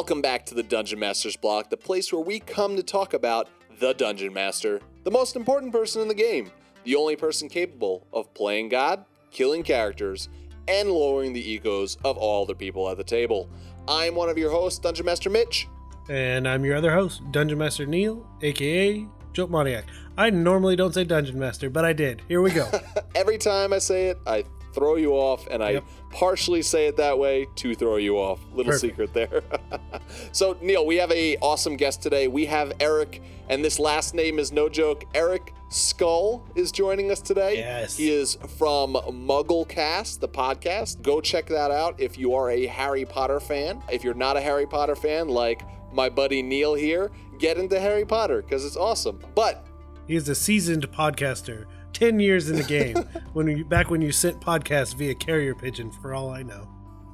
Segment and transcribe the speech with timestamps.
[0.00, 3.50] Welcome back to the Dungeon Master's Block, the place where we come to talk about
[3.80, 6.50] the Dungeon Master, the most important person in the game,
[6.84, 10.30] the only person capable of playing God, killing characters,
[10.66, 13.50] and lowering the egos of all the people at the table.
[13.86, 15.68] I'm one of your hosts, Dungeon Master Mitch.
[16.08, 19.84] And I'm your other host, Dungeon Master Neil, aka Joke Moniac.
[20.16, 22.22] I normally don't say Dungeon Master, but I did.
[22.26, 22.70] Here we go.
[23.14, 27.18] Every time I say it, I throw you off, and I partially say it that
[27.18, 28.40] way to throw you off.
[28.52, 28.80] Little Perfect.
[28.80, 29.42] secret there.
[30.32, 32.28] so, Neil, we have a awesome guest today.
[32.28, 35.04] We have Eric, and this last name is no joke.
[35.14, 37.58] Eric Scull is joining us today.
[37.58, 37.96] Yes.
[37.96, 41.02] He is from Mugglecast, the podcast.
[41.02, 43.82] Go check that out if you are a Harry Potter fan.
[43.90, 45.62] If you're not a Harry Potter fan, like
[45.92, 49.20] my buddy Neil here, get into Harry Potter because it's awesome.
[49.34, 49.64] But
[50.06, 51.66] he is a seasoned podcaster,
[52.00, 52.96] 10 years in the game,
[53.34, 56.66] when you, back when you sent podcasts via carrier pigeon, for all I know.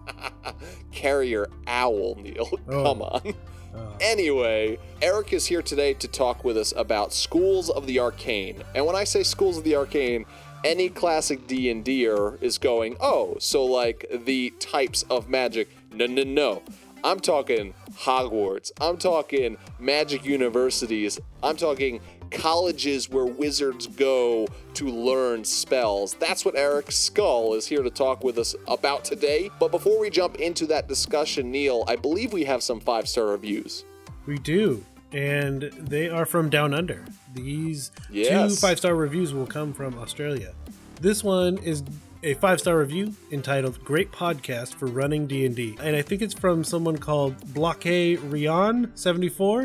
[0.93, 2.49] carrier owl, Neil.
[2.69, 2.83] Oh.
[2.85, 3.35] Come on.
[3.75, 8.63] Uh, Anyway, Eric is here today to talk with us about Schools of the Arcane.
[8.75, 10.25] And when I say Schools of the Arcane,
[10.65, 16.63] any classic D&D'er is going, "Oh, so like the types of magic." No, no, no.
[17.05, 18.73] I'm talking Hogwarts.
[18.81, 21.19] I'm talking magic universities.
[21.43, 26.15] I'm talking colleges where wizards go to learn spells.
[26.15, 29.51] That's what Eric Scull is here to talk with us about today.
[29.61, 33.27] But before we jump into that discussion, Neil, I believe we have some five star
[33.27, 33.85] reviews.
[34.27, 34.85] we do.
[35.13, 37.05] And they are from Down Under.
[37.33, 40.53] These two five star reviews will come from Australia.
[41.01, 41.85] This one is
[42.27, 46.23] a five star review entitled "Great Podcast for Running D and D," and I think
[46.23, 49.65] it's from someone called Blockade Rion seventy four.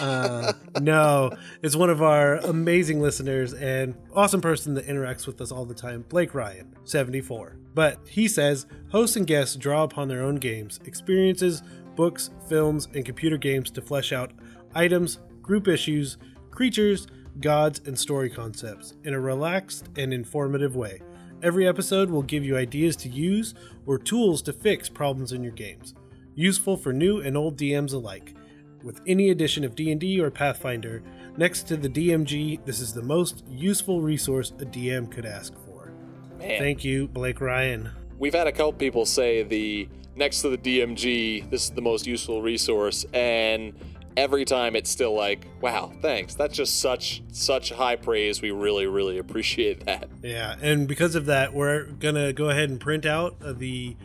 [0.00, 1.30] Uh, no,
[1.62, 5.74] it's one of our amazing listeners and awesome person that interacts with us all the
[5.74, 7.58] time, Blake Ryan, 74.
[7.74, 11.62] But he says hosts and guests draw upon their own games, experiences,
[11.96, 14.32] books, films, and computer games to flesh out
[14.74, 16.16] items, group issues,
[16.50, 17.06] creatures,
[17.40, 21.02] gods, and story concepts in a relaxed and informative way.
[21.42, 23.54] Every episode will give you ideas to use
[23.86, 25.94] or tools to fix problems in your games,
[26.34, 28.34] useful for new and old DMs alike.
[28.82, 31.02] With any edition of D&D or Pathfinder,
[31.38, 35.92] next to the DMG, this is the most useful resource a DM could ask for.
[36.38, 37.90] Man, Thank you, Blake Ryan.
[38.18, 42.06] we've had a couple people say the next to the DMG, this is the most
[42.06, 43.72] useful resource, and
[44.20, 46.34] every time it's still like, wow, thanks.
[46.34, 48.42] That's just such such high praise.
[48.42, 50.08] We really really appreciate that.
[50.22, 53.96] Yeah, and because of that, we're gonna go ahead and print out uh, the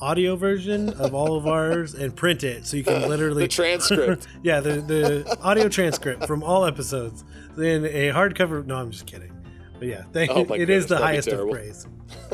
[0.00, 4.26] audio version of all of ours and print it so you can literally The transcript.
[4.42, 7.24] yeah, the the audio transcript from all episodes
[7.56, 8.64] in a hardcover.
[8.64, 9.32] No, I'm just kidding.
[9.78, 11.86] But yeah, thank Oh my it is goodness, the highest of praise.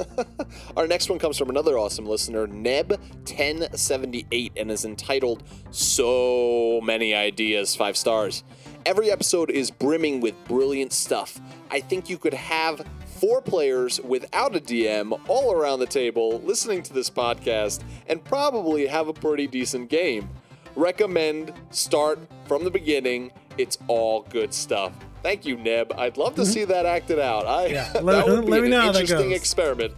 [0.76, 7.74] Our next one comes from another awesome listener, Neb1078, and is entitled So Many Ideas,
[7.74, 8.44] five stars.
[8.86, 11.40] Every episode is brimming with brilliant stuff.
[11.70, 12.84] I think you could have
[13.20, 18.86] four players without a DM all around the table listening to this podcast and probably
[18.86, 20.28] have a pretty decent game.
[20.76, 23.32] Recommend start from the beginning.
[23.58, 24.92] It's all good stuff.
[25.22, 25.92] Thank you, Neb.
[25.98, 27.46] I'd love to see that acted out.
[27.46, 27.74] I, Mm-hmm.
[27.74, 29.38] Yeah, that let- would be let me an know how that interesting goes.
[29.38, 29.94] experiment.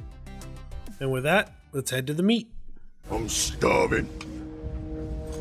[0.98, 2.48] And with that, let's head to the meat.
[3.10, 4.08] I'm starving.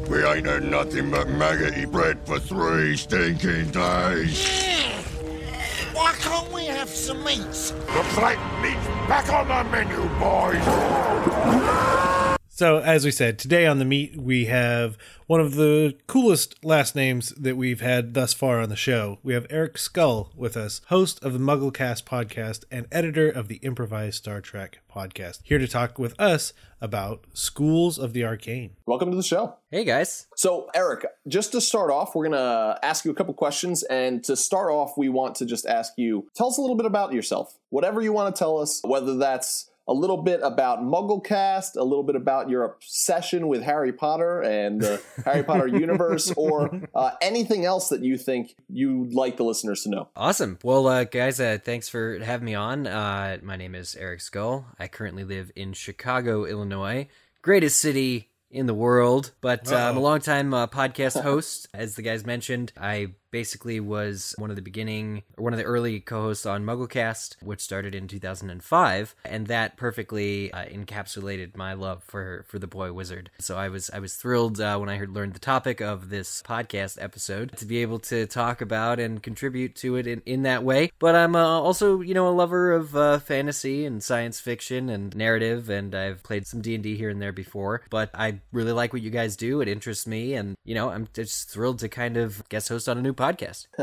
[0.10, 4.46] We ain't had nothing but maggoty bread for three stinking days.
[5.94, 7.40] Why can't we have some meat?
[7.40, 10.62] The plate meat's back on the menu, boys.
[12.58, 16.96] So, as we said, today on the meat, we have one of the coolest last
[16.96, 19.20] names that we've had thus far on the show.
[19.24, 23.58] We have Eric Scull with us, host of the Mugglecast podcast and editor of the
[23.58, 28.78] Improvised Star Trek podcast, here to talk with us about Schools of the Arcane.
[28.86, 29.58] Welcome to the show.
[29.70, 30.28] Hey guys.
[30.38, 33.84] So, Eric, just to start off, we're going to ask you a couple questions.
[33.84, 36.86] And to start off, we want to just ask you tell us a little bit
[36.86, 37.60] about yourself.
[37.70, 42.04] Whatever you want to tell us, whether that's a little bit about Mugglecast, a little
[42.04, 47.66] bit about your obsession with Harry Potter and the Harry Potter universe, or uh, anything
[47.66, 50.10] else that you think you'd like the listeners to know.
[50.16, 50.58] Awesome.
[50.64, 52.88] Well, uh, guys, uh, thanks for having me on.
[52.88, 54.66] Uh, my name is Eric Scull.
[54.80, 57.08] I currently live in Chicago, Illinois,
[57.42, 59.32] greatest city in the world.
[59.42, 61.68] But uh, I'm a longtime uh, podcast host.
[61.74, 66.00] As the guys mentioned, I basically was one of the beginning one of the early
[66.00, 72.46] co-hosts on MuggleCast, which started in 2005, and that perfectly uh, encapsulated my love for
[72.48, 73.30] for the boy wizard.
[73.38, 76.42] So I was I was thrilled uh, when I heard learned the topic of this
[76.44, 80.64] podcast episode to be able to talk about and contribute to it in, in that
[80.64, 80.92] way.
[80.98, 85.14] But I'm uh, also you know a lover of uh, fantasy and science fiction and
[85.14, 87.82] narrative, and I've played some D and D here and there before.
[87.90, 89.60] But I really like what you guys do.
[89.60, 92.98] It interests me, and you know I'm just thrilled to kind of guest host on
[92.98, 93.25] a new podcast.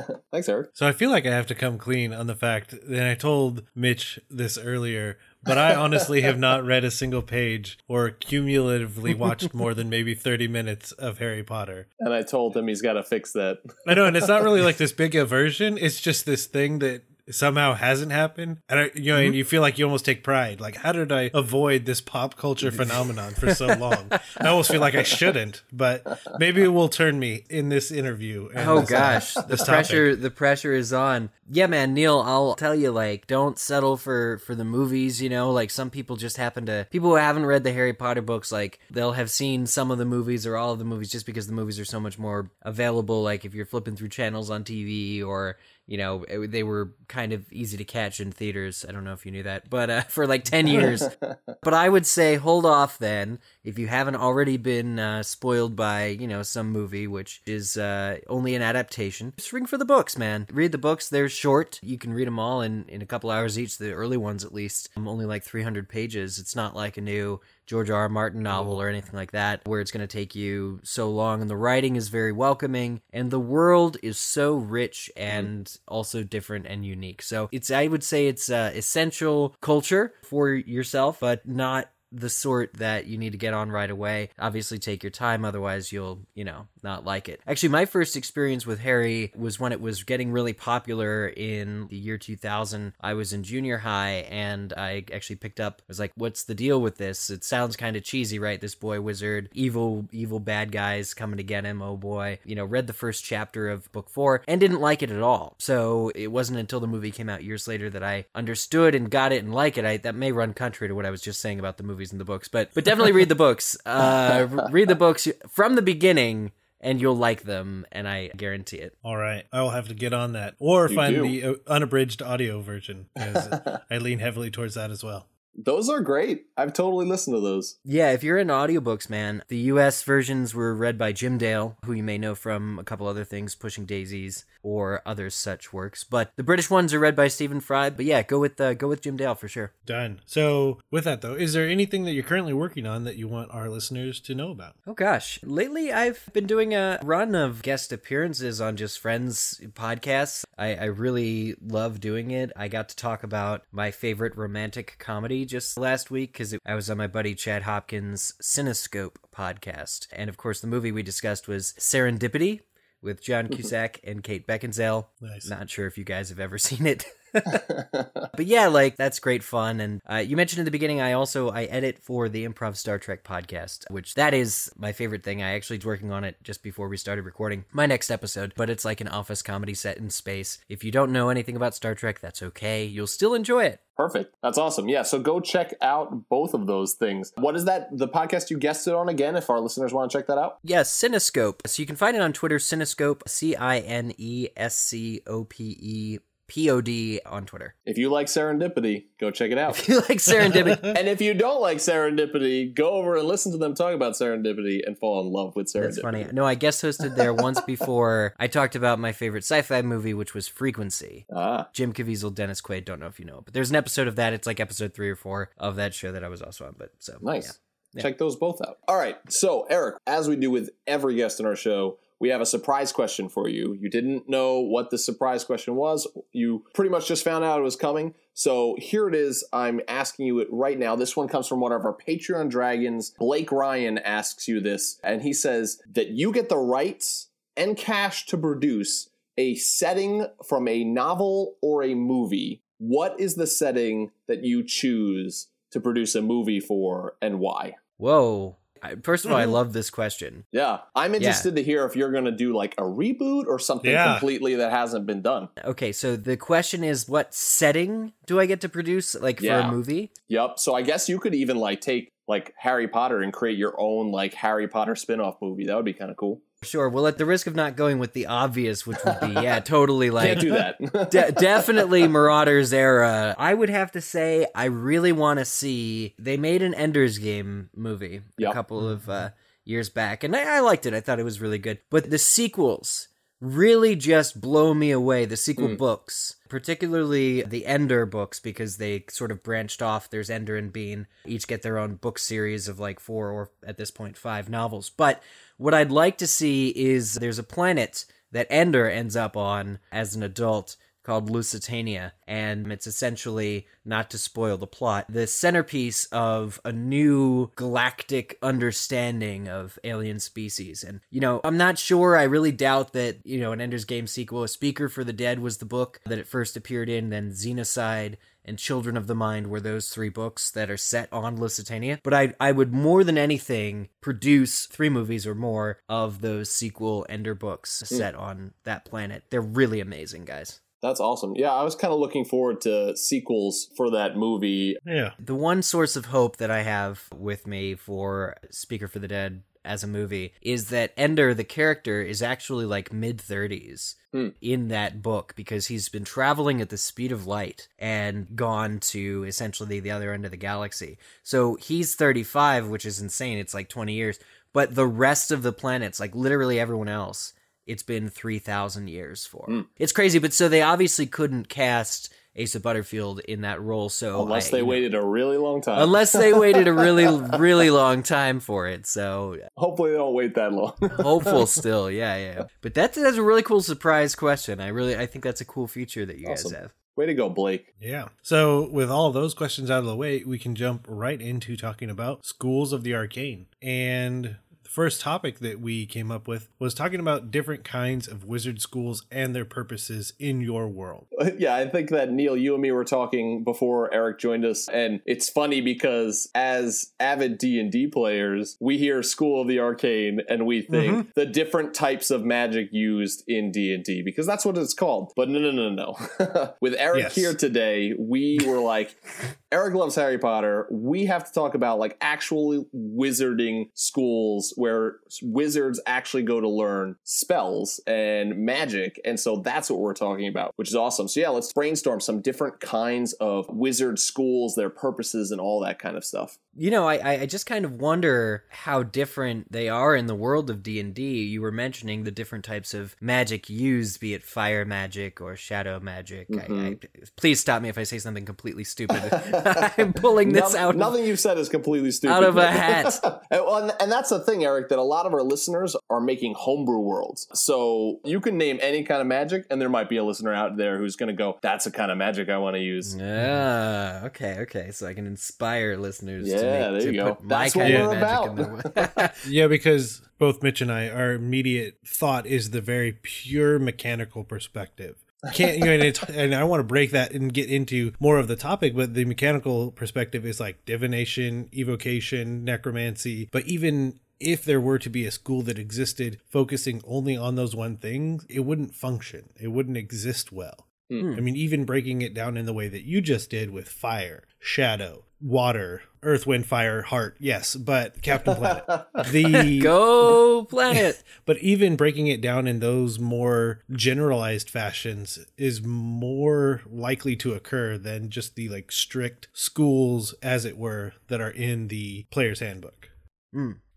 [0.31, 0.71] Thanks, Eric.
[0.75, 3.65] So I feel like I have to come clean on the fact that I told
[3.75, 9.55] Mitch this earlier, but I honestly have not read a single page or cumulatively watched
[9.55, 11.89] more than maybe 30 minutes of Harry Potter.
[11.99, 13.59] And I told him he's got to fix that.
[13.87, 15.79] I know, and it's not really like this big aversion.
[15.79, 18.59] It's just this thing that somehow hasn't happened.
[18.69, 19.35] And I, you know, and mm-hmm.
[19.35, 20.61] you feel like you almost take pride.
[20.61, 24.09] Like, how did I avoid this pop culture phenomenon for so long?
[24.39, 28.49] I almost feel like I shouldn't, but maybe it will turn me in this interview.
[28.55, 29.73] and Oh this- uh, gosh, the this topic.
[29.73, 31.31] pressure the pressure is on.
[31.51, 35.51] Yeah, man, Neil, I'll tell you like don't settle for for the movies, you know,
[35.51, 38.79] like some people just happen to people who haven't read the Harry Potter books like
[38.91, 41.53] they'll have seen some of the movies or all of the movies just because the
[41.53, 45.59] movies are so much more available like if you're flipping through channels on TV or
[45.87, 48.87] you know, eh, they were kind of easy to catch in theaters.
[48.89, 51.05] I don't know if you knew that, but uh, for like 10 years.
[51.21, 56.07] but I would say hold off then if you haven't already been uh, spoiled by,
[56.07, 59.33] you know, some movie, which is uh, only an adaptation.
[59.37, 60.47] Just ring for the books, man.
[60.53, 61.09] Read the books.
[61.09, 61.79] They're short.
[61.83, 64.55] You can read them all in, in a couple hours each, the early ones at
[64.55, 64.89] least.
[64.97, 66.39] Um, only like 300 pages.
[66.39, 68.03] It's not like a new George R.
[68.03, 68.09] R.
[68.09, 71.41] Martin novel or anything like that, where it's going to take you so long.
[71.41, 76.67] And the writing is very welcoming, and the world is so rich and also different
[76.67, 77.23] and unique.
[77.23, 82.75] So it's, I would say, it's uh, essential culture for yourself, but not the sort
[82.75, 84.31] that you need to get on right away.
[84.39, 87.41] Obviously, take your time, otherwise, you'll, you know, not like it.
[87.47, 91.97] Actually, my first experience with Harry was when it was getting really popular in the
[91.97, 92.93] year 2000.
[93.01, 96.55] I was in junior high and I actually picked up, I was like, what's the
[96.55, 97.31] deal with this?
[97.31, 98.61] It sounds kind of cheesy, right?
[98.61, 101.83] This boy wizard, evil, evil bad guys coming to get him.
[101.83, 102.39] Oh boy.
[102.45, 105.57] You know, read the first chapter of book four and didn't like it at all.
[105.59, 109.33] So it wasn't until the movie came out years later that I understood and got
[109.33, 109.85] it and like it.
[109.85, 112.21] I, that may run contrary to what I was just saying about the movies and
[112.21, 113.77] the books, but but definitely read the books.
[113.85, 116.53] Uh, read the books from the beginning,
[116.83, 118.97] and you'll like them, and I guarantee it.
[119.05, 121.23] All right, I will have to get on that, or You find do.
[121.23, 123.49] the uh, unabridged audio version because
[123.91, 125.29] I lean heavily towards that as well.
[125.55, 126.47] Those are great.
[126.57, 127.77] I've totally listened to those.
[127.85, 131.93] Yeah, if you're into audiobooks, man, the US versions were read by Jim Dale, who
[131.93, 136.05] you may know from a couple other things, Pushing Daisies or other such works.
[136.05, 137.91] But the British ones are read by Stephen Fry.
[137.91, 139.73] But yeah, go with uh, go with Jim Dale for sure.
[139.85, 140.21] Done.
[140.25, 143.51] So, with that though, is there anything that you're currently working on that you want
[143.53, 144.77] our listeners to know about?
[144.87, 150.45] Oh gosh, lately I've been doing a run of guest appearances on Just Friends podcasts.
[150.57, 152.53] I, I really love doing it.
[152.57, 156.91] I got to talk about my favorite romantic comedy just last week because I was
[156.91, 161.75] on my buddy Chad Hopkins' Cinescope podcast, and of course the movie we discussed was
[161.79, 162.61] Serendipity
[163.03, 163.55] with John mm-hmm.
[163.55, 165.07] Cusack and Kate Beckinsale.
[165.21, 165.49] Nice.
[165.49, 167.05] Not sure if you guys have ever seen it.
[167.33, 169.81] But yeah, like that's great fun.
[169.81, 172.99] And uh, you mentioned in the beginning, I also I edit for the Improv Star
[172.99, 175.43] Trek podcast, which that is my favorite thing.
[175.43, 178.53] I actually was working on it just before we started recording my next episode.
[178.57, 180.59] But it's like an office comedy set in space.
[180.69, 182.85] If you don't know anything about Star Trek, that's okay.
[182.85, 183.81] You'll still enjoy it.
[183.97, 184.35] Perfect.
[184.43, 184.89] That's awesome.
[184.89, 185.03] Yeah.
[185.03, 187.33] So go check out both of those things.
[187.37, 187.97] What is that?
[187.97, 189.37] The podcast you guessed it on again?
[189.37, 190.59] If our listeners want to check that out.
[190.63, 191.67] Yeah, Cinescope.
[191.67, 195.45] So you can find it on Twitter, Cinescope, C I N E S C O
[195.45, 196.19] P E
[196.53, 197.75] P O D on Twitter.
[197.87, 199.79] If you like serendipity, go check it out.
[199.79, 203.59] If you like serendipity, and if you don't like serendipity, go over and listen to
[203.59, 205.83] them talk about serendipity and fall in love with serendipity.
[205.83, 206.27] That's funny.
[206.31, 208.35] No, I guest hosted there once before.
[208.39, 211.27] I talked about my favorite sci-fi movie, which was Frequency.
[211.35, 212.85] Ah, Jim Caviezel, Dennis Quaid.
[212.85, 214.33] Don't know if you know, it, but there's an episode of that.
[214.33, 216.75] It's like episode three or four of that show that I was also on.
[216.79, 217.59] But so nice.
[217.95, 218.03] Yeah.
[218.03, 218.79] Check those both out.
[218.89, 219.19] All right.
[219.29, 222.93] So, Eric, as we do with every guest in our show, we have a surprise
[222.93, 223.77] question for you.
[223.81, 226.07] You didn't know what the surprise question was.
[226.31, 228.15] You pretty much just found out it was coming.
[228.33, 229.45] So here it is.
[229.53, 230.95] I'm asking you it right now.
[230.95, 233.13] This one comes from one of our Patreon dragons.
[233.19, 238.25] Blake Ryan asks you this, and he says that you get the rights and cash
[238.27, 242.63] to produce a setting from a novel or a movie.
[242.79, 247.75] What is the setting that you choose to produce a movie for and why?
[247.97, 248.59] Whoa.
[248.83, 249.53] I- First of all, I mm-hmm.
[249.53, 250.45] love this question.
[250.53, 253.91] Yeah, I'm interested to hear if you're going to do like a reboot or something
[253.91, 254.13] Yeah.
[254.15, 255.49] completely that hasn't been done.
[255.65, 259.71] Okay, so the question is, what setting do I get to produce, like for a
[259.71, 260.11] movie?
[260.29, 260.59] Yep.
[260.59, 264.11] So I guess you could even like take like Harry Potter and create your own
[264.11, 265.67] like Harry Potter spin-off movie.
[265.67, 266.41] That would be kind of cool.
[266.63, 266.89] Sure.
[266.89, 270.11] Well, at the risk of not going with the obvious, which would be, yeah, totally
[270.11, 270.29] like.
[270.29, 271.11] Can't do that.
[271.11, 273.35] De- definitely Marauders era.
[273.39, 276.15] I would have to say I really want to see.
[276.19, 278.51] They made an Ender's Game movie Yep.
[278.51, 279.31] a couple of uh,
[279.65, 280.95] years back, and I-, I liked it.
[280.95, 281.79] I thought it was really good.
[281.91, 283.09] But the sequels
[283.43, 285.25] really just blow me away.
[285.25, 285.77] The sequel mm.
[285.77, 290.09] books, particularly the Ender books, because they sort of branched off.
[290.09, 293.77] There's Ender and Bean, each get their own book series of like four or at
[293.77, 294.91] this point five novels.
[294.91, 295.21] But
[295.57, 300.15] what I'd like to see is there's a planet that Ender ends up on as
[300.15, 306.61] an adult called Lusitania, and it's essentially, not to spoil the plot, the centerpiece of
[306.65, 310.85] a new galactic understanding of alien species.
[310.85, 314.07] And, you know, I'm not sure, I really doubt that, you know, an Ender's Game
[314.07, 317.31] sequel, A Speaker for the Dead was the book that it first appeared in, then
[317.31, 322.01] Xenocide and Children of the Mind were those three books that are set on Lusitania.
[322.03, 327.07] But I I would more than anything produce three movies or more of those sequel
[327.09, 327.95] Ender books hmm.
[327.95, 329.25] set on that planet.
[329.31, 330.61] They're really amazing, guys.
[330.83, 331.35] That's awesome.
[331.37, 334.77] Yeah, I was kind of looking forward to sequels for that movie.
[334.85, 335.13] Yeah.
[335.19, 339.43] The one source of hope that I have with me for Speaker for the Dead
[339.65, 344.31] as a movie is that Ender, the character, is actually like mid 30s Hmm.
[344.41, 349.23] in that book because he's been traveling at the speed of light and gone to
[349.25, 350.99] essentially the other end of the galaxy.
[351.23, 353.39] So he's 35, which is insane.
[353.39, 354.19] It's like 20 years.
[354.53, 357.33] But the rest of the planets, like literally everyone else,
[357.67, 359.45] it's been 3,000 years for.
[359.47, 359.61] Hmm.
[359.79, 360.19] It's crazy.
[360.19, 363.89] But so they obviously couldn't cast Asa Butterfield in that role.
[363.91, 365.83] So Unless I- they you know, waited a really long time.
[365.83, 367.07] unless they waited a really
[367.39, 370.73] really long time for it so Hopefully they don't wait that long.
[370.97, 375.05] hopeful still yeah yeah but that's that's a really cool surprise question i really i
[375.05, 376.53] think that's a cool feature that you Awesome.
[376.53, 377.73] guys have Way to go, Blake.
[377.81, 378.09] Yeah.
[378.21, 381.89] So, with all those questions out of the way, we can jump right into talking
[381.89, 383.47] about schools of the arcane.
[383.63, 388.25] And the first topic that we came up with was talking about different kinds of
[388.25, 391.07] wizard schools and their purposes in your world.
[391.39, 395.01] Yeah, I think that Neil, you and me were talking before Eric joined us, and
[395.07, 400.21] it's funny because as avid D and D players, we hear School of the Arcane
[400.29, 401.11] and we think mm-hmm.
[401.15, 405.13] the different types of magic used in D and D because that's what it's called.
[405.17, 406.55] But no, no, no, no.
[406.61, 407.15] With Eric Yes.
[407.15, 408.95] here today, we were like,
[409.53, 410.67] Eric loves Harry Potter.
[410.71, 416.97] We have to talk about like actual wizarding schools where wizards actually go to learn
[417.05, 418.99] spells and magic.
[419.05, 421.07] And so that's what we're talking about, which is awesome.
[421.07, 425.79] So yeah, let's brainstorm some different kinds of wizard schools, their purposes, and all that
[425.79, 426.39] kind of stuff.
[426.55, 430.51] you know I, I- just kind of wonder how different they are in the world
[430.51, 435.21] of d&d you were mentioning the different types of magic used be it fire magic
[435.21, 437.03] or shadow magic I, I, mm-hmm.
[437.17, 439.03] please stop me if i say something completely stupid
[439.79, 442.13] i'm pulling this Noth- out of Nothing you've said is completely stupid.
[442.15, 442.99] out of a hat.
[443.31, 446.35] and, and- and that's the thing, Eric, that a lot of our listeners are making
[446.37, 447.27] homebrew worlds.
[447.35, 450.57] So you can name any kind of magic, and there might be a listener out
[450.57, 454.05] there who's going to go, "That's the kind of magic I want to use." Ah,
[454.05, 454.71] okay, okay.
[454.71, 457.15] So I can inspire listeners to, Yeah, make, there to you go.
[457.15, 458.75] put my That's what kind of we're magic in about.
[458.75, 459.09] their way.
[459.29, 465.02] Yeah, because both Mitch and I, our immediate thought is the very pure mechanical perspective.
[465.35, 468.19] Can't you know, and, it's, and I want to break that and get into more
[468.19, 473.29] of the topic, but the mechanical perspective is like divination, evocation, necromancy.
[473.31, 477.55] But even if there were to be a school that existed focusing only on those
[477.55, 479.31] one things, it wouldn't function.
[479.37, 480.67] It wouldn't exist well.
[480.91, 481.15] Hmm.
[481.17, 484.25] I mean, even breaking it down in the way that you just did with fire,
[484.41, 488.65] shadow, water, earth, wind, fire, heart, yes, but Captain Planet.
[489.13, 491.03] The Go planet.
[491.27, 497.79] but even breaking it down in those more generalized fashions is more likely to occur
[497.79, 502.91] than just the like strict schools, as it were, that are in the player's handbook.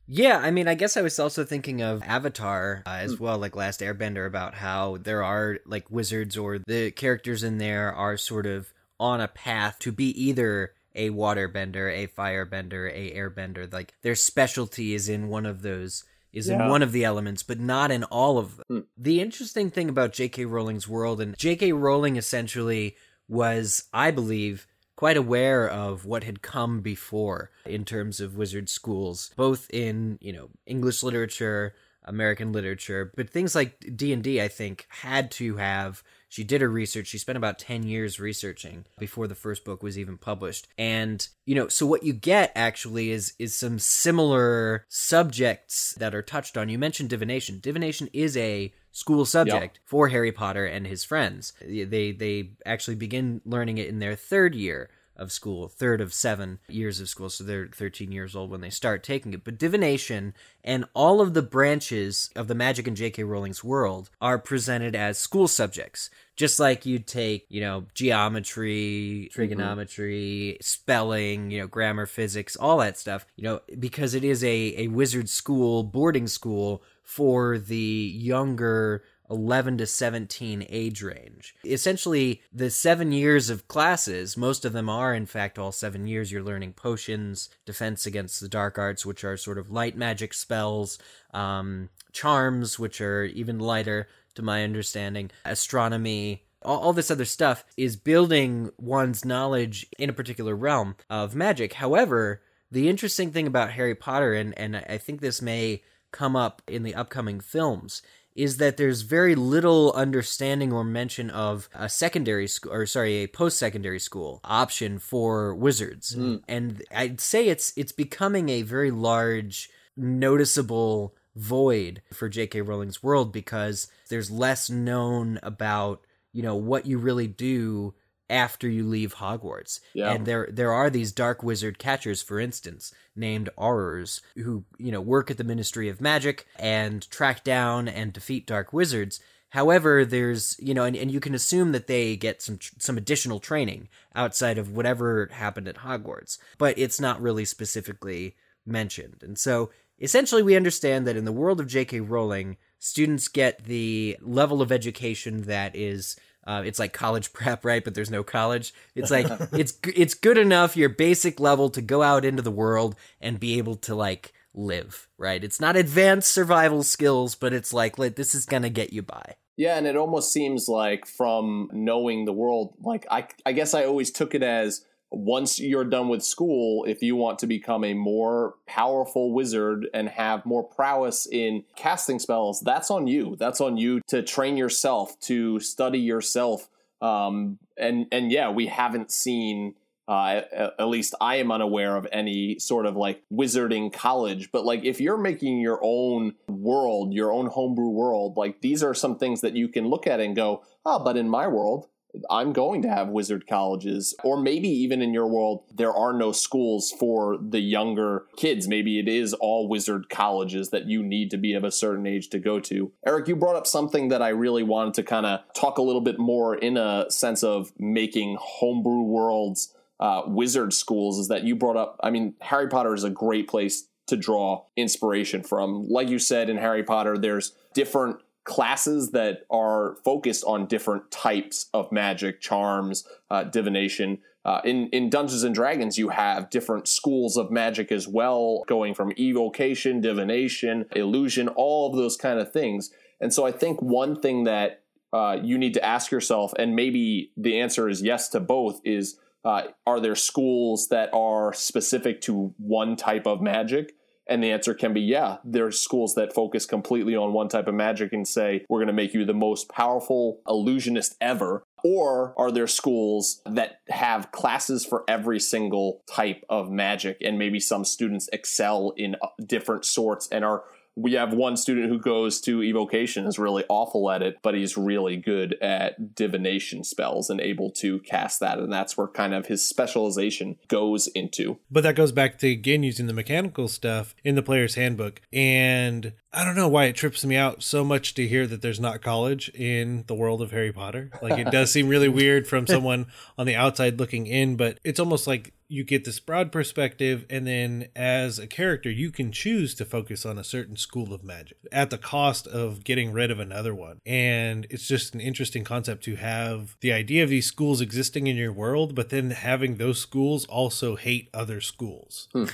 [0.07, 3.55] Yeah, I mean, I guess I was also thinking of Avatar uh, as well, like
[3.55, 8.45] Last Airbender, about how there are like wizards or the characters in there are sort
[8.45, 13.71] of on a path to be either a waterbender, a firebender, a airbender.
[13.71, 16.03] Like their specialty is in one of those
[16.35, 18.65] is in one of the elements, but not in all of them.
[18.67, 18.79] Hmm.
[18.97, 20.43] The interesting thing about J.K.
[20.45, 21.71] Rowling's world, and J.K.
[21.71, 22.97] Rowling essentially
[23.29, 29.31] was, I believe, quite aware of what had come before in terms of wizard schools,
[29.35, 31.73] both in you know English literature,
[32.03, 36.03] American literature, but things like D&D I think had to have.
[36.35, 37.07] She did her research.
[37.07, 40.67] She spent about 10 years researching before the first book was even published.
[40.77, 46.21] And, you know, so what you get actually is is some similar subjects that are
[46.21, 46.67] touched on.
[46.67, 47.61] You mentioned divination.
[47.61, 51.53] Divination is a school subject for Harry Potter and his friends.
[51.61, 56.59] They they actually begin learning it in their third year of school, third of seven
[56.67, 57.29] years of school.
[57.29, 59.43] So they're 13 years old when they start taking it.
[59.43, 63.23] But divination and all of the branches of the magic in J.K.
[63.23, 66.09] Rowling's world are presented as school subjects.
[66.35, 69.33] Just like you'd take, you know, geometry, mm-hmm.
[69.33, 74.73] trigonometry, spelling, you know, grammar, physics, all that stuff, you know, because it is a,
[74.77, 77.75] a wizard school, boarding school for the
[78.15, 81.55] younger 11 to 17 age range.
[81.65, 86.31] Essentially, the seven years of classes, most of them are, in fact, all seven years.
[86.31, 90.97] You're learning potions, defense against the dark arts, which are sort of light magic spells,
[91.33, 96.43] um, charms, which are even lighter, to my understanding, astronomy.
[96.61, 101.73] All, this other stuff is building one's knowledge in a particular realm of magic.
[101.73, 102.41] However,
[102.71, 106.83] the interesting thing about Harry Potter, and, and I think this may come up in
[106.83, 108.01] the upcoming films,
[108.35, 113.27] is that there's very little understanding or mention of a secondary school or sorry a
[113.27, 116.13] post-secondary school option for wizards.
[116.13, 116.37] Hmm.
[116.47, 123.31] And i'd say it's it's becoming a very large noticeable void for jk rowling's world
[123.31, 127.93] because there's less known about you know what you really do
[128.29, 129.79] after you leave Hogwarts.
[129.93, 130.11] Yeah.
[130.11, 135.01] And there there are these dark wizard catchers, for instance, named Aurors, who, you know,
[135.01, 139.19] work at the Ministry of Magic and track down and defeat dark wizards.
[139.49, 143.39] However, there's, you know, and, and you can assume that they get some some additional
[143.39, 149.21] training outside of whatever happened at Hogwarts, but it's not really specifically mentioned.
[149.21, 152.01] And so essentially we understand that in the world of J.K.
[152.01, 157.83] Rowling, students get the level of education that is uh, it's like college prep, right?
[157.83, 158.73] But there's no college.
[158.95, 162.95] It's like it's it's good enough your basic level to go out into the world
[163.19, 165.43] and be able to like live, right?
[165.43, 169.35] It's not advanced survival skills, but it's like, like this is gonna get you by.
[169.57, 173.85] Yeah, and it almost seems like from knowing the world, like I, I guess I
[173.85, 177.93] always took it as once you're done with school, if you want to become a
[177.93, 183.35] more powerful wizard and have more prowess in casting spells, that's on you.
[183.37, 186.67] That's on you to train yourself, to study yourself.
[187.01, 189.75] Um, and and yeah, we haven't seen.
[190.07, 190.41] Uh,
[190.77, 195.01] at, least I am unaware of any sort of like wizarding college, but like if
[195.01, 199.55] you're making your own world, your own homebrew world, like these are some things that
[199.55, 201.87] you can look at and go, oh, but in my world,
[202.29, 204.15] I'm going to have wizard colleges.
[204.23, 208.67] Or maybe even in your world, there are no schools for the younger kids.
[208.67, 212.29] Maybe it is all wizard colleges that you need to be of a certain age
[212.29, 212.91] to go to.
[213.05, 216.01] Eric, you brought up something that I really wanted to kind of talk a little
[216.01, 221.55] bit more in a sense of making homebrew worlds uh, wizard schools is that you
[221.55, 221.99] brought up.
[222.03, 225.87] I mean, Harry Potter is a great place to draw inspiration from.
[225.87, 231.67] Like you said in Harry Potter, there's different classes that are focused on different types
[231.73, 234.19] of magic, charms, uh, divination.
[234.45, 238.93] Uh, in in Dungeons and Dragons, you have different schools of magic as well, going
[238.93, 242.91] from evocation, divination, illusion, all of those kind of things.
[243.19, 247.31] And so, I think one thing that uh, you need to ask yourself, and maybe
[247.35, 252.53] the answer is yes to both, is uh, are there schools that are specific to
[252.57, 253.94] one type of magic?
[254.27, 255.37] And the answer can be yeah.
[255.43, 258.93] There's schools that focus completely on one type of magic and say, we're going to
[258.93, 261.63] make you the most powerful illusionist ever.
[261.83, 267.59] Or are there schools that have classes for every single type of magic and maybe
[267.59, 270.63] some students excel in uh, different sorts and are
[270.95, 274.77] we have one student who goes to evocation is really awful at it but he's
[274.77, 279.47] really good at divination spells and able to cast that and that's where kind of
[279.47, 284.35] his specialization goes into But that goes back to again using the mechanical stuff in
[284.35, 285.21] the player's handbook.
[285.31, 288.79] And I don't know why it trips me out so much to hear that there's
[288.79, 291.11] not college in the world of Harry Potter.
[291.21, 294.99] Like it does seem really weird from someone on the outside looking in, but it's
[294.99, 299.73] almost like you get this broad perspective and then as a character you can choose
[299.75, 303.39] to focus on a certain school of magic at the cost of getting rid of
[303.39, 303.99] another one.
[304.05, 308.35] And it's just an interesting concept to have the idea of these schools existing in
[308.35, 312.27] your world but then having those schools also hate other schools.
[312.31, 312.45] Hmm.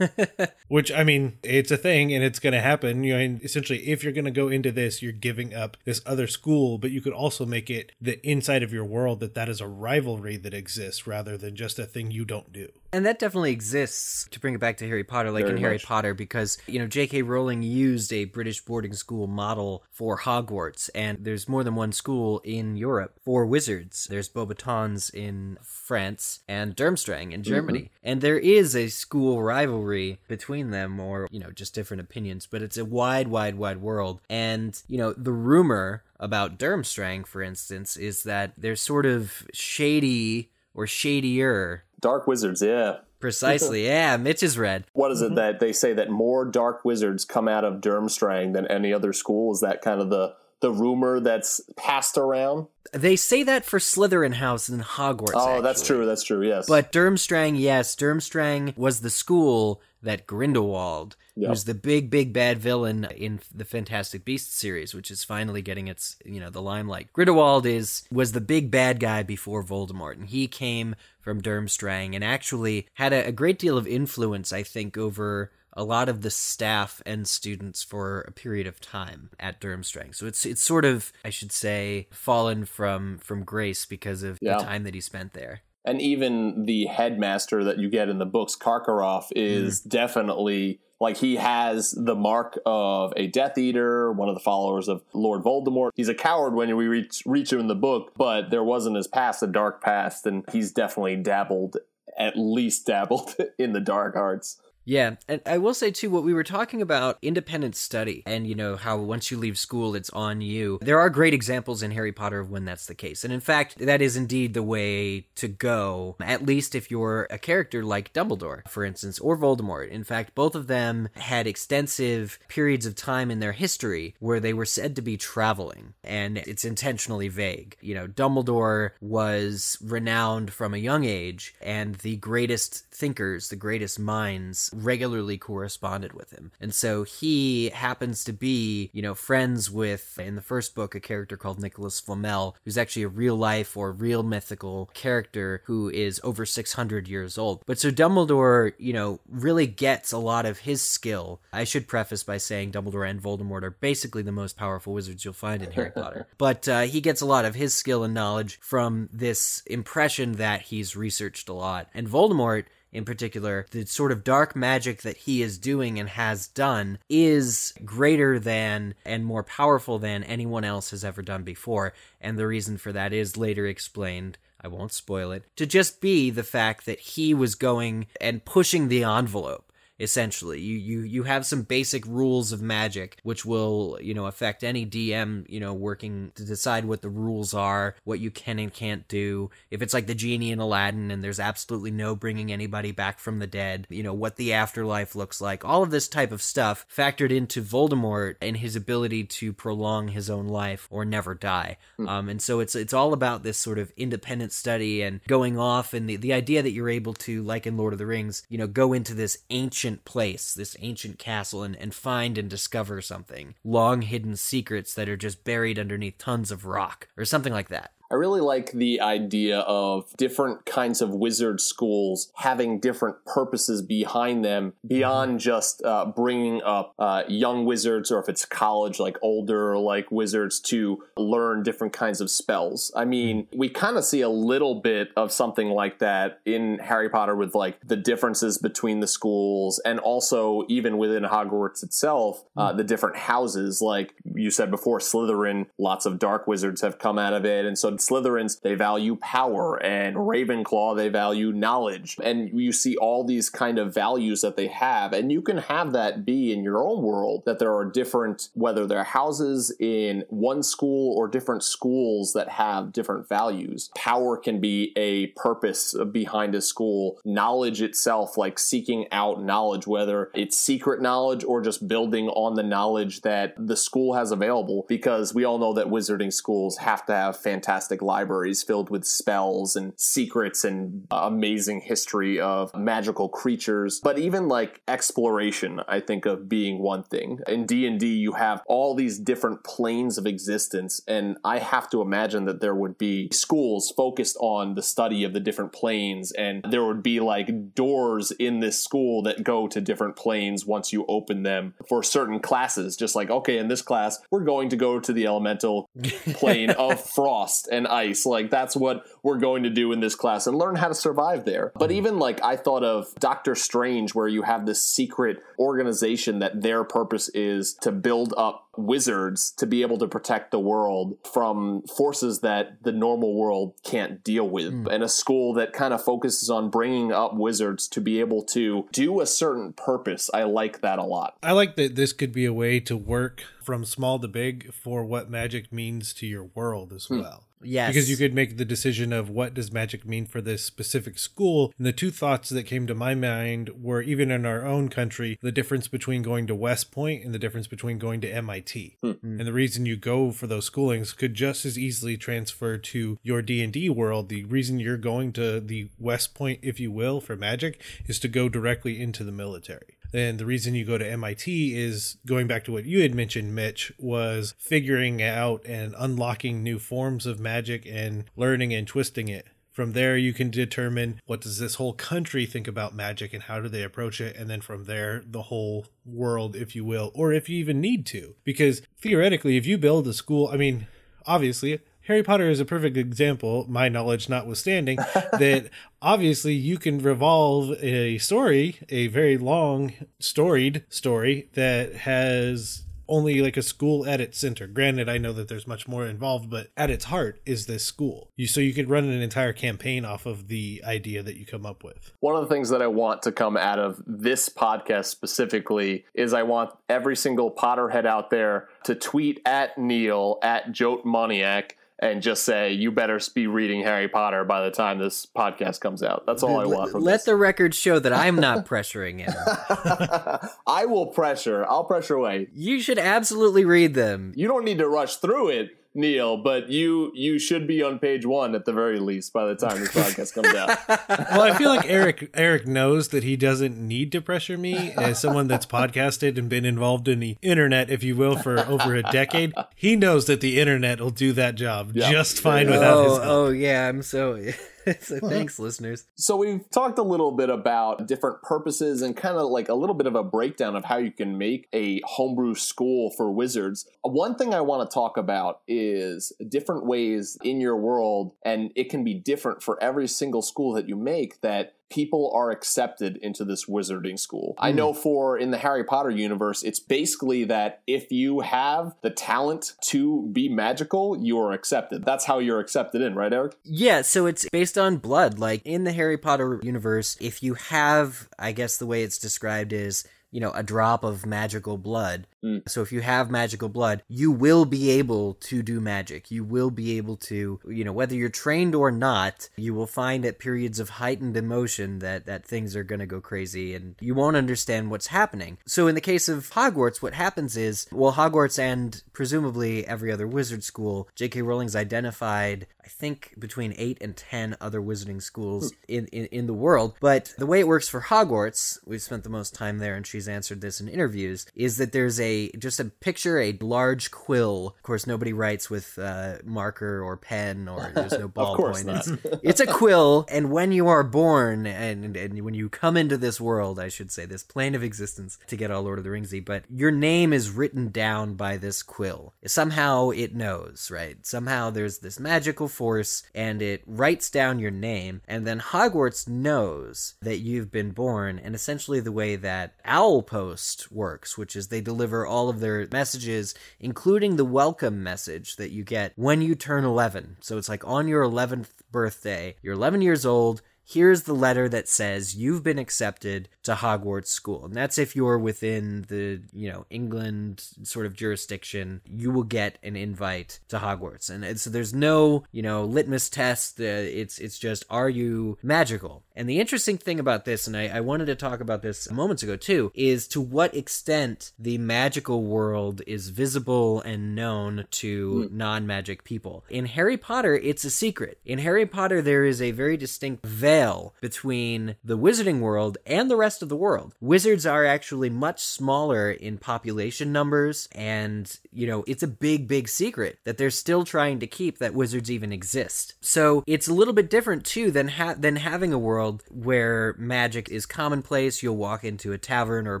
[0.68, 3.02] Which i mean it's a thing and it's going to happen.
[3.04, 6.02] You know and essentially if you're going to go into this you're giving up this
[6.04, 9.48] other school but you could also make it the inside of your world that that
[9.48, 13.18] is a rivalry that exists rather than just a thing you don't do And that
[13.18, 15.84] definitely exists to bring it back to Harry Potter, like Very in Harry much.
[15.84, 17.22] Potter, because, you know, J.K.
[17.22, 22.40] Rowling used a British boarding school model for Hogwarts, and there's more than one school
[22.44, 24.06] in Europe for wizards.
[24.08, 27.80] There's Beauxbatons in France and Durmstrang in Germany.
[27.80, 27.88] Mm-hmm.
[28.04, 32.62] And there is a school rivalry between them, or, you know, just different opinions, but
[32.62, 34.20] it's a wide, wide, wide world.
[34.30, 40.52] And, you know, the rumor about Durmstrang, for instance, is that they're sort of shady
[40.74, 42.98] or shadier Dark wizards, yeah.
[43.20, 43.86] Precisely.
[43.86, 44.84] Yeah, Mitch is red.
[44.92, 45.36] What is it mm-hmm.
[45.36, 49.52] that they say that more dark wizards come out of Durmstrang than any other school?
[49.52, 52.66] Is that kind of the the rumor that's passed around?
[52.92, 55.32] They say that for Slytherin House and Hogwarts.
[55.34, 56.06] Oh, that's true.
[56.06, 56.46] That's true.
[56.46, 56.66] Yes.
[56.66, 61.48] But Durmstrang, yes, Durmstrang was the school that Grindelwald, Yep.
[61.48, 65.88] who's the big, big bad villain in the Fantastic Beasts series, which is finally getting
[65.88, 67.12] its, you know, the limelight.
[67.12, 72.22] Grindelwald is was the big bad guy before Voldemort, and he came from Durmstrang and
[72.22, 76.30] actually had a, a great deal of influence, I think, over a lot of the
[76.30, 80.14] staff and students for a period of time at Durmstrang.
[80.14, 84.58] So it's it's sort of, I should say, fallen from from grace because of Yeah.
[84.58, 85.60] the time that he spent there.
[85.86, 89.88] and even the headmaster that you get in the books, Karkaroff, is mm.
[89.90, 95.02] definitely like he has the mark of a Death Eater, one of the followers of
[95.12, 95.90] Lord Voldemort.
[95.94, 99.06] He's a coward when we reach reach him in the book, but there wasn't his
[99.06, 101.76] past, a dark past, and he's definitely dabbled,
[102.18, 104.58] at least dabbled in the dark arts.
[104.84, 108.54] Yeah, and I will say too, what we were talking about independent study, and you
[108.54, 110.78] know how once you leave school, it's on you.
[110.82, 113.78] There are great examples in Harry Potter of when that's the case, and in fact,
[113.78, 116.16] that is indeed the way to go.
[116.20, 119.88] At least if you're a character like Dumbledore, for instance, or Voldemort.
[119.88, 124.52] In fact, both of them had extensive periods of time in their history where they
[124.52, 127.76] were said to be traveling, and it's intentionally vague.
[127.80, 133.98] You know, Dumbledore was renowned from a young age, and the greatest thinkers, the greatest
[133.98, 136.52] minds, regularly corresponded with him.
[136.60, 141.00] And so he happens to be, you know, friends with, in the first book, a
[141.00, 146.20] character called Nicholas Flamel, who's actually a real life or real mythical character who is
[146.22, 147.62] over 600 years old.
[147.66, 151.40] But so Dumbledore, you know, really gets a lot of his skill.
[151.52, 155.34] I should preface by saying Dumbledore and Voldemort are basically the most powerful wizards you'll
[155.34, 156.26] find in Harry Potter.
[156.38, 160.62] But uh, he gets a lot of his skill and knowledge from this impression that
[160.62, 161.88] he's researched a lot.
[161.94, 166.46] And Voldemort, in particular, the sort of dark magic that he is doing and has
[166.46, 171.92] done is greater than and more powerful than anyone else has ever done before.
[172.20, 174.38] And the reason for that is later explained.
[174.60, 175.44] I won't spoil it.
[175.56, 180.60] To just be the fact that he was going and pushing the envelope essentially.
[180.60, 184.84] You you you have some basic rules of magic which will you know affect any
[184.84, 189.06] dm you know working to decide what the rules are what you can and can't
[189.08, 189.50] do.
[189.70, 193.38] If it's like the genie in aladdin and there's absolutely no bringing anybody back from
[193.38, 196.86] the dead you know what the afterlife looks like all of this type of stuff
[196.94, 201.76] factored into voldemort and his ability to prolong his own life or never die.
[201.98, 205.94] Um, and so it's it's all about this sort of independent study and going off
[205.94, 208.58] and the, the idea that you're able to like in lord of the rings you
[208.58, 213.54] know go into this ancient place this ancient castle and, and find and discover something.
[213.64, 217.93] Long hidden secrets that are just buried underneath tons of rock or something like that
[218.10, 224.44] I really like the idea of different kinds of wizard schools having different purposes behind
[224.44, 229.76] them beyond just uh, bringing up uh, young wizards or if it's college, like older
[229.78, 232.92] like wizards to learn different kinds of spells.
[232.94, 237.08] I mean, we kind of see a little bit of something like that in Harry
[237.08, 242.72] Potter with like the differences between the schools and also even within Hogwarts itself, uh,
[242.72, 243.80] the different houses.
[243.80, 247.64] Like you said before, Slytherin, lots of dark wizards have come out of it.
[247.64, 252.16] And so Slytherins, they value power, and Ravenclaw, they value knowledge.
[252.22, 255.12] And you see all these kind of values that they have.
[255.12, 258.86] And you can have that be in your own world, that there are different, whether
[258.86, 263.90] they're houses in one school or different schools that have different values.
[263.96, 267.20] Power can be a purpose behind a school.
[267.24, 272.62] Knowledge itself, like seeking out knowledge, whether it's secret knowledge or just building on the
[272.62, 277.12] knowledge that the school has available, because we all know that wizarding schools have to
[277.12, 284.00] have fantastic libraries filled with spells and secrets and amazing history of magical creatures.
[284.02, 287.40] But even like exploration, I think of being one thing.
[287.46, 292.44] In D&D, you have all these different planes of existence, and I have to imagine
[292.44, 296.84] that there would be schools focused on the study of the different planes, and there
[296.84, 301.42] would be like doors in this school that go to different planes once you open
[301.42, 302.96] them for certain classes.
[302.96, 305.88] Just like, okay, in this class, we're going to go to the elemental
[306.34, 308.24] plane of frost and ice.
[308.26, 311.44] Like, that's what we're going to do in this class and learn how to survive
[311.44, 311.72] there.
[311.74, 311.98] But mm-hmm.
[311.98, 316.84] even like, I thought of Doctor Strange, where you have this secret organization that their
[316.84, 322.40] purpose is to build up wizards to be able to protect the world from forces
[322.40, 324.72] that the normal world can't deal with.
[324.72, 324.92] Mm.
[324.92, 328.86] And a school that kind of focuses on bringing up wizards to be able to
[328.92, 330.30] do a certain purpose.
[330.32, 331.36] I like that a lot.
[331.42, 335.04] I like that this could be a way to work from small to big for
[335.04, 337.20] what magic means to your world as hmm.
[337.20, 337.44] well.
[337.64, 337.88] Yes.
[337.88, 341.72] Because you could make the decision of what does magic mean for this specific school.
[341.78, 345.38] And the two thoughts that came to my mind were even in our own country,
[345.42, 348.96] the difference between going to West Point and the difference between going to MIT.
[349.00, 349.10] Hmm.
[349.12, 349.38] Hmm.
[349.40, 353.42] And the reason you go for those schoolings could just as easily transfer to your
[353.42, 354.28] D&D world.
[354.28, 358.28] The reason you're going to the West Point, if you will, for magic is to
[358.28, 359.96] go directly into the military.
[360.14, 363.52] And the reason you go to MIT is going back to what you had mentioned,
[363.52, 369.48] Mitch, was figuring out and unlocking new forms of magic and learning and twisting it.
[369.72, 373.60] From there, you can determine what does this whole country think about magic and how
[373.60, 377.32] do they approach it, and then from there, the whole world, if you will, or
[377.32, 378.36] if you even need to.
[378.44, 380.86] Because theoretically, if you build a school, I mean,
[381.26, 384.96] obviously, Harry Potter is a perfect example, my knowledge notwithstanding,
[385.32, 385.70] that
[386.02, 393.56] obviously you can revolve a story, a very long, storied story that has only like
[393.56, 394.66] a school at its center.
[394.66, 398.30] Granted, I know that there's much more involved, but at its heart is this school.
[398.36, 401.66] You so you could run an entire campaign off of the idea that you come
[401.66, 402.12] up with.
[402.20, 406.32] One of the things that I want to come out of this podcast specifically is
[406.32, 412.22] I want every single Potterhead out there to tweet at Neil at Jote Moniac and
[412.22, 416.24] just say you better be reading Harry Potter by the time this podcast comes out.
[416.26, 417.24] That's all I want from Let this.
[417.24, 419.32] the record show that I'm not pressuring him.
[420.66, 421.64] I will pressure.
[421.68, 422.48] I'll pressure away.
[422.52, 424.32] You should absolutely read them.
[424.34, 428.26] You don't need to rush through it, Neil, but you you should be on page
[428.26, 430.78] one at the very least by the time this podcast comes out.
[431.34, 435.20] Well, I feel like Eric Eric knows that he doesn't need to pressure me as
[435.20, 439.02] someone that's podcasted and been involved in the internet, if you will, for over a
[439.04, 439.52] decade.
[439.76, 442.10] He knows that the internet will do that job Yeah.
[442.10, 443.26] just fine oh, without his Oh, help.
[443.26, 444.40] oh yeah, I'm so.
[445.00, 446.04] so thanks, listeners.
[446.16, 449.94] So we've talked a little bit about different purposes and kind of like a little
[449.94, 453.86] bit of a breakdown of how you can make a homebrew school for wizards.
[454.02, 458.90] One thing I want to talk about is different ways in your world, and it
[458.90, 463.44] can be different for every single school that you make that people are accepted into
[463.44, 464.56] this wizarding school.
[464.58, 464.76] I hmm.
[464.76, 469.74] know for in the Harry Potter universe, it's basically that if you have the talent
[469.82, 472.04] to be magical, you are accepted.
[472.04, 473.56] That's how you're accepted in, right, Eric?
[473.62, 475.38] Yeah, so it's based on blood.
[475.38, 479.72] Like in the Harry Potter universe, if you have, I guess the way it's described
[479.72, 482.26] is, you know, a drop of magical blood.
[482.44, 482.68] Mm.
[482.68, 486.30] So if you have magical blood, you will be able to do magic.
[486.30, 490.24] You will be able to, you know, whether you're trained or not, you will find
[490.24, 494.14] at periods of heightened emotion that that things are going to go crazy and you
[494.14, 495.58] won't understand what's happening.
[495.66, 500.26] So in the case of Hogwarts, what happens is, well, Hogwarts and presumably every other
[500.26, 501.42] wizard school, J.K.
[501.42, 505.76] Rowling's identified, I think, between eight and ten other wizarding schools hmm.
[505.88, 506.94] in, in, in the world.
[507.00, 510.28] But the way it works for Hogwarts, we've spent the most time there and she's
[510.28, 514.74] answered this in interviews, is that there's a just a picture, a large quill.
[514.76, 518.86] Of course, nobody writes with uh, marker or pen or there's no ballpoint.
[518.88, 523.16] It's, it's a quill, and when you are born and, and when you come into
[523.16, 526.10] this world, I should say, this plane of existence, to get all Lord of the
[526.10, 529.34] Ringsy, but your name is written down by this quill.
[529.46, 531.24] Somehow it knows, right?
[531.26, 537.14] Somehow there's this magical force, and it writes down your name, and then Hogwarts knows
[537.22, 541.80] that you've been born, and essentially the way that Owl Post works, which is they
[541.80, 546.84] deliver all of their messages, including the welcome message that you get when you turn
[546.84, 547.38] 11.
[547.40, 550.62] So it's like on your 11th birthday, you're 11 years old.
[550.86, 554.66] Here's the letter that says you've been accepted to Hogwarts School.
[554.66, 559.78] And that's if you're within the, you know, England sort of jurisdiction, you will get
[559.82, 561.30] an invite to Hogwarts.
[561.30, 563.80] And, and so there's no, you know, litmus test.
[563.80, 566.22] Uh, it's it's just are you magical?
[566.36, 569.42] And the interesting thing about this, and I, I wanted to talk about this moments
[569.42, 575.86] ago too, is to what extent the magical world is visible and known to non
[575.86, 576.64] magic people.
[576.68, 578.38] In Harry Potter, it's a secret.
[578.44, 580.73] In Harry Potter, there is a very distinct veil
[581.20, 584.14] between the wizarding world and the rest of the world.
[584.20, 589.88] Wizards are actually much smaller in population numbers, and, you know, it's a big, big
[589.88, 593.14] secret that they're still trying to keep that wizards even exist.
[593.20, 597.68] So it's a little bit different too than ha- than having a world where magic
[597.68, 598.62] is commonplace.
[598.62, 600.00] You'll walk into a tavern or a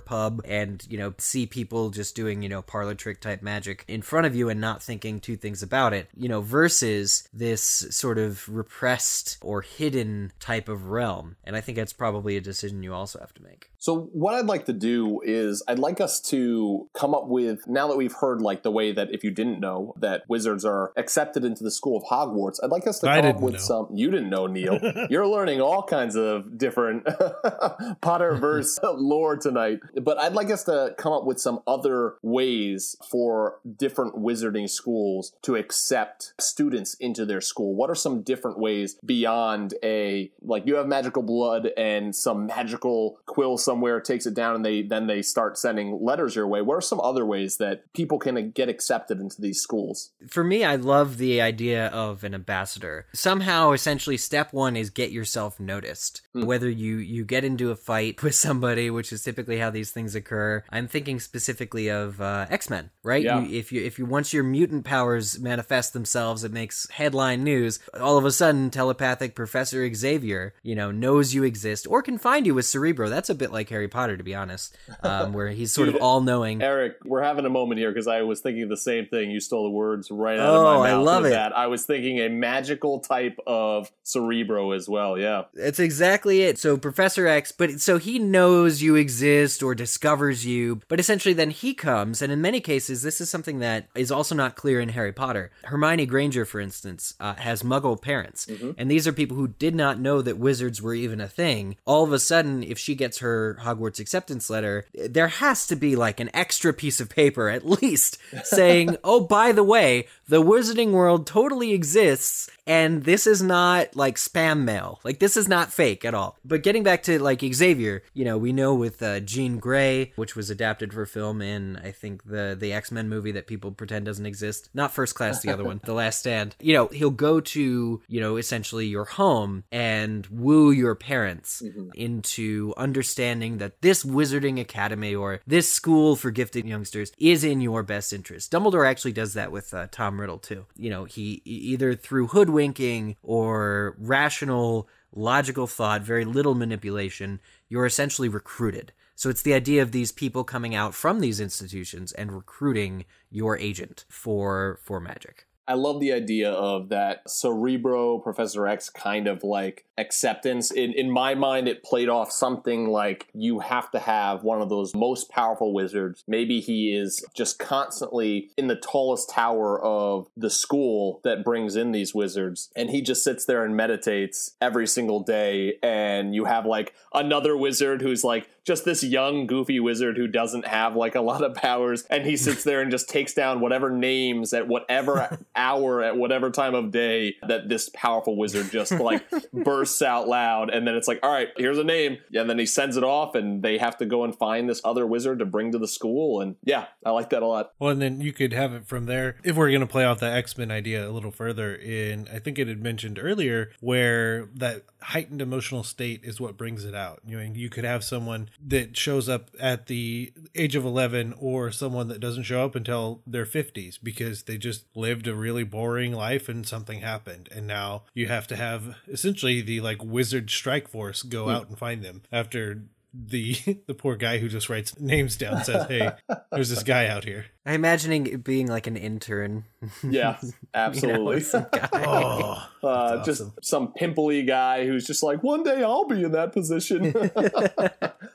[0.00, 4.02] pub and you know see people just doing you know parlor trick type magic in
[4.02, 6.08] front of you and not thinking two things about it.
[6.16, 11.36] You know, versus this sort of repressed or hidden type type of realm.
[11.44, 13.70] And I think that's probably a decision you also have to make.
[13.84, 17.86] So what I'd like to do is I'd like us to come up with now
[17.88, 21.44] that we've heard like the way that if you didn't know that wizards are accepted
[21.44, 23.60] into the school of Hogwarts, I'd like us to come up with know.
[23.60, 24.78] some you didn't know, Neil.
[25.10, 27.04] You're learning all kinds of different
[28.00, 29.80] Potterverse lore tonight.
[30.02, 35.34] But I'd like us to come up with some other ways for different wizarding schools
[35.42, 37.74] to accept students into their school.
[37.74, 43.18] What are some different ways beyond a like you have magical blood and some magical
[43.26, 43.73] quill somewhere
[44.04, 46.62] takes it down and they then they start sending letters your way.
[46.62, 50.10] What are some other ways that people can get accepted into these schools?
[50.28, 53.06] For me, I love the idea of an ambassador.
[53.12, 56.22] Somehow, essentially, step one is get yourself noticed.
[56.32, 60.14] Whether you you get into a fight with somebody, which is typically how these things
[60.14, 60.62] occur.
[60.70, 63.22] I'm thinking specifically of uh, X Men, right?
[63.22, 63.40] Yeah.
[63.40, 67.80] You, if you if you once your mutant powers manifest themselves, it makes headline news.
[67.98, 72.46] All of a sudden, telepathic Professor Xavier, you know, knows you exist or can find
[72.46, 73.08] you with Cerebro.
[73.08, 76.20] That's a bit like Harry Potter, to be honest, um, where he's sort of all
[76.20, 76.62] knowing.
[76.62, 79.30] Eric, we're having a moment here because I was thinking the same thing.
[79.30, 80.98] You stole the words right out Oh, of my mouth.
[81.00, 81.30] I love it.
[81.30, 85.18] That I was thinking a magical type of Cerebro as well.
[85.18, 85.44] Yeah.
[85.54, 86.58] That's exactly it.
[86.58, 91.50] So Professor X, but so he knows you exist or discovers you, but essentially then
[91.50, 94.90] he comes, and in many cases, this is something that is also not clear in
[94.90, 95.50] Harry Potter.
[95.64, 98.46] Hermione Granger, for instance, uh, has Muggle parents,
[98.78, 101.76] and these are people who did not know that wizards were even a thing.
[101.84, 105.96] All of a sudden, if she gets her Hogwarts acceptance letter, there has to be
[105.96, 110.92] like an extra piece of paper at least saying, "Oh, by the way, the wizarding
[110.92, 115.00] world totally exists." And this is not like spam mail.
[115.04, 116.38] Like this is not fake at all.
[116.44, 120.34] But getting back to like Xavier, you know, we know with uh, Jean Grey, which
[120.34, 124.06] was adapted for film in I think the the X Men movie that people pretend
[124.06, 124.70] doesn't exist.
[124.72, 126.56] Not First Class, the other one, The Last Stand.
[126.60, 131.62] You know, he'll go to you know essentially your home and woo your parents
[131.94, 137.82] into understanding that this wizarding academy or this school for gifted youngsters is in your
[137.82, 138.52] best interest.
[138.52, 140.66] Dumbledore actually does that with uh, Tom Riddle too.
[140.76, 148.28] You know, he either through hoodwinking or rational, logical thought, very little manipulation, you're essentially
[148.28, 148.92] recruited.
[149.16, 153.56] So it's the idea of these people coming out from these institutions and recruiting your
[153.58, 155.46] agent for for magic.
[155.66, 160.70] I love the idea of that Cerebro Professor X kind of like acceptance.
[160.70, 164.68] In in my mind, it played off something like you have to have one of
[164.68, 166.22] those most powerful wizards.
[166.28, 171.92] Maybe he is just constantly in the tallest tower of the school that brings in
[171.92, 175.78] these wizards, and he just sits there and meditates every single day.
[175.82, 180.66] And you have like another wizard who's like just this young, goofy wizard who doesn't
[180.66, 183.90] have like a lot of powers, and he sits there and just takes down whatever
[183.90, 189.24] names at whatever hour at whatever time of day that this powerful wizard just like
[189.52, 192.66] bursts out loud, and then it's like, all right, here's a name, and then he
[192.66, 195.72] sends it off, and they have to go and find this other wizard to bring
[195.72, 197.72] to the school, and yeah, I like that a lot.
[197.78, 199.36] Well, and then you could have it from there.
[199.44, 202.38] If we're going to play off the X Men idea a little further, in I
[202.38, 207.20] think it had mentioned earlier, where that heightened emotional state is what brings it out.
[207.26, 211.70] You know, you could have someone that shows up at the age of 11 or
[211.70, 216.12] someone that doesn't show up until their 50s because they just lived a really boring
[216.12, 217.50] life and something happened.
[217.54, 221.50] And now you have to have essentially the like wizard strike force go hmm.
[221.50, 223.54] out and find them after the
[223.86, 226.10] the poor guy who just writes names down says, "Hey,
[226.50, 229.64] there's this guy out here." I'm imagining it being like an intern.
[230.02, 231.44] Yeah, You know, absolutely.
[231.92, 233.54] Oh, uh, That's just awesome.
[233.62, 237.14] some pimply guy who's just like, one day I'll be in that position.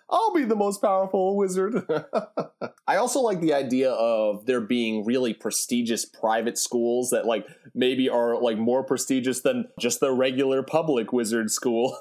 [0.09, 1.83] I'll be the most powerful wizard.
[2.87, 8.09] I also like the idea of there being really prestigious private schools that like maybe
[8.09, 11.95] are like more prestigious than just the regular public wizard school.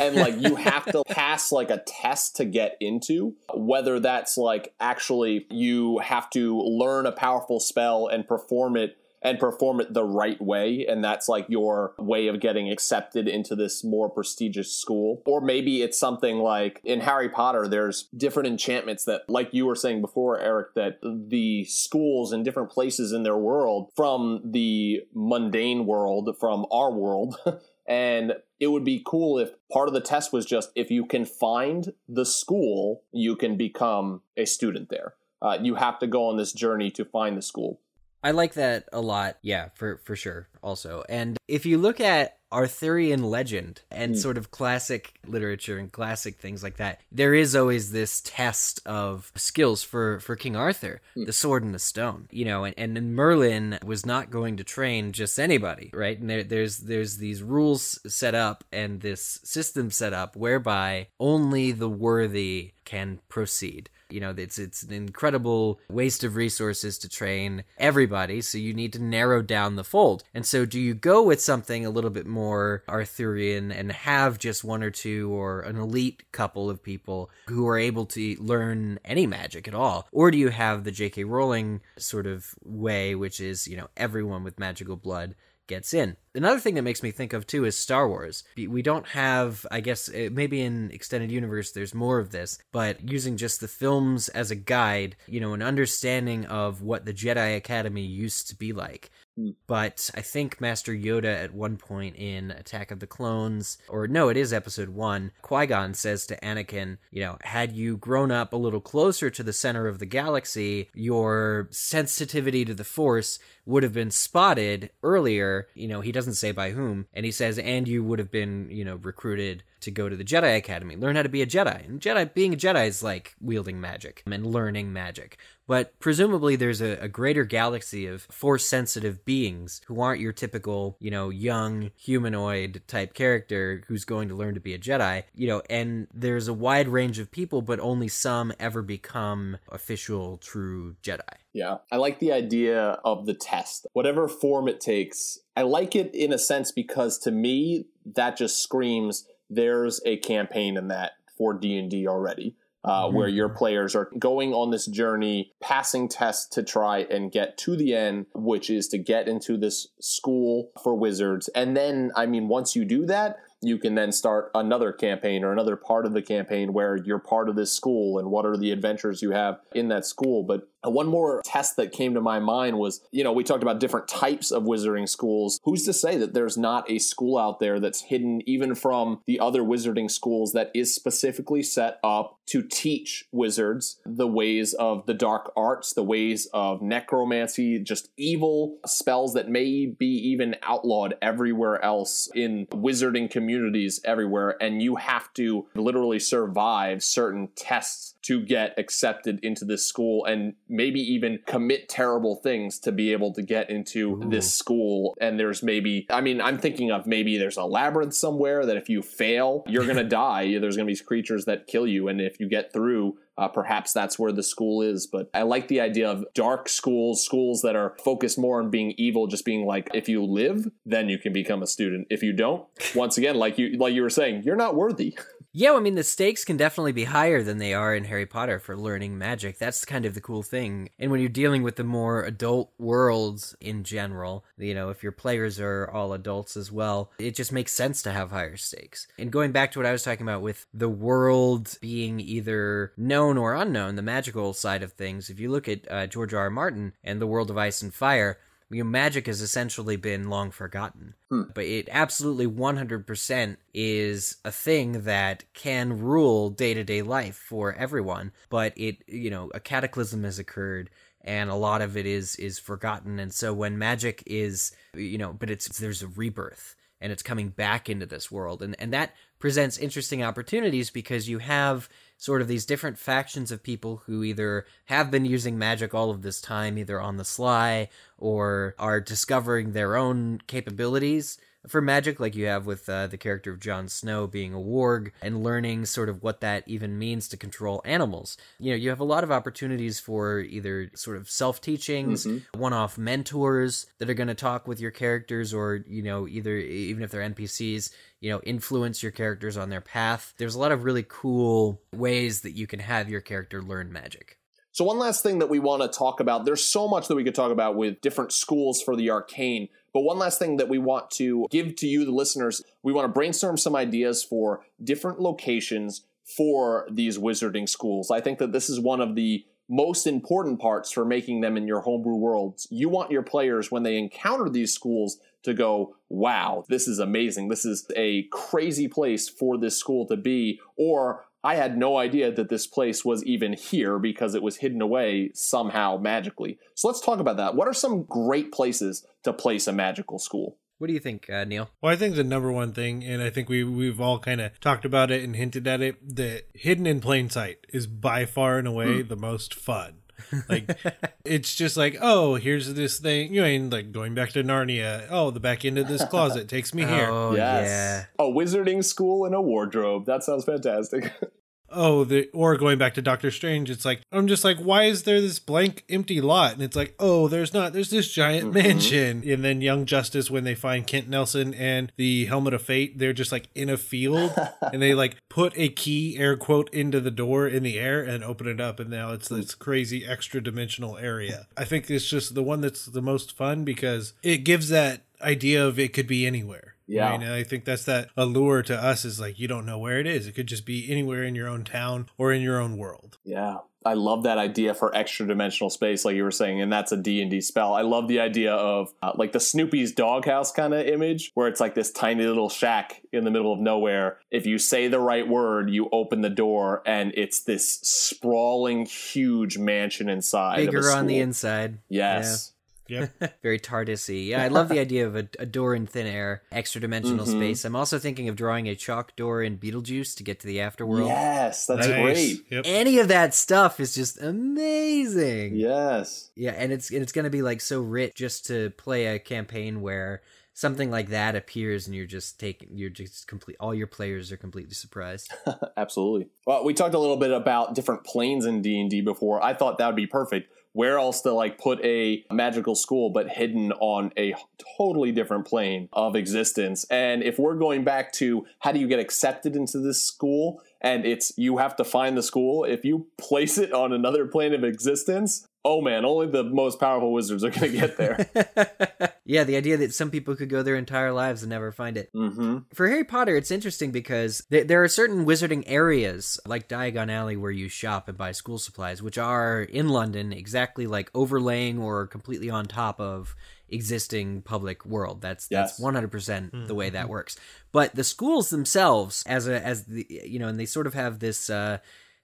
[0.00, 4.74] and like you have to pass like a test to get into, whether that's like
[4.80, 10.04] actually you have to learn a powerful spell and perform it and perform it the
[10.04, 15.22] right way and that's like your way of getting accepted into this more prestigious school.
[15.26, 19.74] Or maybe it's something like in harry potter there's different enchantments that like you were
[19.74, 25.86] saying before eric that the schools in different places in their world from the mundane
[25.86, 27.36] world from our world
[27.88, 31.24] and it would be cool if part of the test was just if you can
[31.24, 36.38] find the school you can become a student there uh, you have to go on
[36.38, 37.78] this journey to find the school
[38.24, 39.38] I like that a lot.
[39.42, 40.48] Yeah, for for sure.
[40.62, 46.36] Also, and if you look at Arthurian legend and sort of classic literature and classic
[46.36, 51.32] things like that, there is always this test of skills for for King Arthur, the
[51.32, 52.28] sword and the stone.
[52.30, 56.18] You know, and, and Merlin was not going to train just anybody, right?
[56.18, 61.72] And there, there's there's these rules set up and this system set up whereby only
[61.72, 63.90] the worthy can proceed.
[64.12, 68.92] You know, it's it's an incredible waste of resources to train everybody, so you need
[68.92, 70.24] to narrow down the fold.
[70.34, 74.64] And so do you go with something a little bit more Arthurian and have just
[74.64, 79.26] one or two or an elite couple of people who are able to learn any
[79.26, 80.08] magic at all?
[80.12, 81.24] Or do you have the J.K.
[81.24, 85.34] Rowling sort of way, which is, you know, everyone with magical blood
[85.66, 86.16] gets in.
[86.34, 88.44] Another thing that makes me think of too is Star Wars.
[88.56, 93.08] We don't have, I guess, eh, maybe in extended universe there's more of this, but
[93.08, 97.56] using just the films as a guide, you know, an understanding of what the Jedi
[97.56, 99.10] Academy used to be like.
[99.36, 99.50] Hmm.
[99.66, 104.28] But I think Master Yoda at one point in Attack of the Clones, or no,
[104.28, 108.52] it is episode one, Qui Gon says to Anakin, you know, had you grown up
[108.52, 113.82] a little closer to the center of the galaxy, your sensitivity to the Force would
[113.82, 115.68] have been spotted earlier.
[115.74, 117.06] You know, he doesn't say by whom.
[117.14, 120.24] And he says, and you would have been, you know, recruited to go to the
[120.24, 121.86] Jedi Academy, learn how to be a Jedi.
[121.86, 125.38] And Jedi, being a Jedi is like wielding magic and learning magic.
[125.66, 130.96] But presumably there's a, a greater galaxy of force sensitive beings who aren't your typical,
[131.00, 135.46] you know, young humanoid type character who's going to learn to be a Jedi, you
[135.46, 140.96] know, and there's a wide range of people, but only some ever become official true
[141.02, 141.20] Jedi.
[141.52, 141.78] Yeah.
[141.90, 145.38] I like the idea of the test, whatever form it takes.
[145.56, 150.76] I like it in a sense because to me, that just screams there's a campaign
[150.76, 152.56] in that for D&D already.
[152.84, 157.56] Uh, where your players are going on this journey, passing tests to try and get
[157.56, 161.46] to the end, which is to get into this school for wizards.
[161.54, 165.52] And then, I mean, once you do that, you can then start another campaign or
[165.52, 168.72] another part of the campaign where you're part of this school and what are the
[168.72, 170.42] adventures you have in that school.
[170.42, 173.62] But Uh, one more test that came to my mind was, you know, we talked
[173.62, 175.60] about different types of wizarding schools.
[175.64, 179.40] Who's to say that there's not a school out there that's hidden even from the
[179.40, 185.14] other wizarding schools that is specifically set up to teach wizards the ways of the
[185.14, 191.82] dark arts, the ways of necromancy, just evil spells that may be even outlawed everywhere
[191.84, 194.56] else in wizarding communities everywhere.
[194.60, 200.54] And you have to literally survive certain tests to get accepted into this school and
[200.68, 205.16] maybe even commit terrible things to be able to get into this school.
[205.20, 208.88] And there's maybe, I mean, I'm thinking of maybe there's a labyrinth somewhere that if
[208.88, 210.58] you fail, you're going to die.
[210.58, 212.08] There's going to be creatures that kill you.
[212.08, 215.06] And if you get through, uh, perhaps that's where the school is.
[215.06, 218.94] But I like the idea of dark schools, schools that are focused more on being
[218.96, 222.06] evil, just being like, if you live, then you can become a student.
[222.10, 225.16] If you don't, once again, like you like you were saying, you're not worthy.
[225.54, 228.58] Yeah, I mean, the stakes can definitely be higher than they are in Harry Potter
[228.58, 229.58] for learning magic.
[229.58, 230.88] That's kind of the cool thing.
[230.98, 235.12] And when you're dealing with the more adult worlds in general, you know, if your
[235.12, 239.06] players are all adults as well, it just makes sense to have higher stakes.
[239.18, 243.36] And going back to what I was talking about with the world being either known
[243.36, 246.44] or unknown, the magical side of things, if you look at uh, George R.
[246.44, 246.50] R.
[246.50, 248.38] Martin and the world of Ice and Fire,
[248.72, 251.14] you know, magic has essentially been long forgotten.
[251.28, 251.42] Hmm.
[251.54, 257.74] But it absolutely 100% is a thing that can rule day to day life for
[257.74, 258.32] everyone.
[258.50, 260.90] But it, you know, a cataclysm has occurred
[261.24, 265.32] and a lot of it is is forgotten and so when magic is you know
[265.32, 269.14] but it's there's a rebirth and it's coming back into this world and and that
[269.38, 271.88] presents interesting opportunities because you have
[272.22, 276.22] sort of these different factions of people who either have been using magic all of
[276.22, 281.36] this time either on the sly or are discovering their own capabilities
[281.68, 285.12] for magic like you have with uh, the character of Jon Snow being a warg
[285.22, 288.36] and learning sort of what that even means to control animals.
[288.58, 293.86] You know, you have a lot of opportunities for either sort of self-teachings, one-off mentors
[293.98, 297.22] that are going to talk with your characters or, you know, either even if they're
[297.22, 300.34] NPCs, you know, influence your characters on their path.
[300.38, 304.38] There's a lot of really cool ways that you can have your character learn magic.
[304.74, 307.24] So, one last thing that we want to talk about there's so much that we
[307.24, 309.68] could talk about with different schools for the arcane.
[309.92, 313.04] But one last thing that we want to give to you, the listeners, we want
[313.04, 318.10] to brainstorm some ideas for different locations for these wizarding schools.
[318.10, 321.66] I think that this is one of the most important parts for making them in
[321.66, 322.66] your homebrew worlds.
[322.70, 327.48] You want your players, when they encounter these schools, to go, wow, this is amazing.
[327.48, 330.60] This is a crazy place for this school to be.
[330.76, 334.80] Or I had no idea that this place was even here because it was hidden
[334.80, 336.58] away somehow magically.
[336.74, 337.56] So let's talk about that.
[337.56, 340.56] What are some great places to place a magical school?
[340.78, 341.70] What do you think, uh, Neil?
[341.80, 344.58] Well, I think the number one thing, and I think we we've all kind of
[344.58, 348.58] talked about it and hinted at it, that hidden in plain sight is by far
[348.58, 350.01] and away the most fun.
[350.48, 350.78] Like
[351.24, 353.34] it's just like, oh, here's this thing.
[353.34, 355.06] You know, like going back to Narnia.
[355.10, 357.10] Oh, the back end of this closet takes me here.
[357.22, 358.06] Oh yeah.
[358.18, 360.06] A wizarding school and a wardrobe.
[360.06, 361.12] That sounds fantastic.
[361.72, 365.02] oh the or going back to doctor strange it's like i'm just like why is
[365.02, 366.52] there this blank empty lot?
[366.52, 368.68] And it's like oh there's not there's this giant mm-hmm.
[368.68, 369.22] mansion.
[369.26, 373.12] And then young justice when they find kent nelson and the helmet of fate they're
[373.12, 374.32] just like in a field
[374.72, 378.24] and they like put a key air quote into the door in the air and
[378.24, 379.36] open it up and now it's hmm.
[379.36, 381.46] this crazy extra dimensional area.
[381.56, 385.64] I think it's just the one that's the most fun because it gives that idea
[385.64, 387.10] of it could be anywhere Yeah.
[387.10, 387.22] Right?
[387.22, 390.06] And I think that's that allure to us is like you don't know where it
[390.06, 390.26] is.
[390.26, 393.18] It could just be anywhere in your own town or in your own world.
[393.24, 393.58] Yeah.
[393.84, 396.96] I love that idea for extra dimensional space, like you were saying, and that's a
[396.96, 397.74] D&D spell.
[397.74, 401.58] I love the idea of uh, like the Snoopy's doghouse kind of image, where it's
[401.58, 404.18] like this tiny little shack in the middle of nowhere.
[404.30, 409.58] If you say the right word, you open the door, and it's this sprawling, huge
[409.58, 410.60] mansion inside.
[410.60, 411.78] of a Bigger on the inside.
[411.88, 412.52] Yes.
[412.88, 413.38] Yep.
[413.42, 414.14] Very TARDIS-y.
[414.14, 417.38] Yeah, I love the idea of a, a door in thin air, extra dimensional Mm-hmm.
[417.38, 417.64] space.
[417.64, 421.06] I'm also thinking of drawing a chalk door in Beetlejuice to get to the afterworld.
[421.06, 422.02] Yes, that's Nice.
[422.02, 422.44] great.
[422.50, 422.64] Yep.
[422.66, 425.56] Any of that stuff is just amazing.
[425.56, 426.30] Yes.
[426.34, 429.80] Yeah, and it's and it's gonna be like so rich just to play a campaign
[429.80, 430.22] where
[430.54, 434.36] something like that appears and you're just taking you're just complete all your players are
[434.36, 435.32] completely surprised.
[435.76, 436.28] Absolutely.
[436.46, 439.42] Well, we talked a little bit about different planes in D and D before.
[439.42, 440.50] I thought that would be perfect.
[440.72, 444.34] Where else to like put a magical school but hidden on a
[444.78, 446.84] totally different plane of existence?
[446.90, 451.06] And if we're going back to how do you get accepted into this school, and
[451.06, 452.64] it's you have to find the school.
[452.64, 457.12] If you place it on another plane of existence, oh man, only the most powerful
[457.12, 459.14] wizards are going to get there.
[459.24, 462.10] yeah, the idea that some people could go their entire lives and never find it.
[462.12, 467.10] hmm For Harry Potter, it's interesting because th- there are certain wizarding areas, like Diagon
[467.10, 471.78] Alley, where you shop and buy school supplies, which are in London, exactly like overlaying
[471.78, 473.34] or completely on top of
[473.68, 475.20] existing public world.
[475.22, 475.80] That's that's Yes.
[475.80, 477.36] one hundred percent the way that works.
[477.72, 481.20] But the schools themselves, as a as the you know, and they sort of have
[481.20, 481.78] this uh,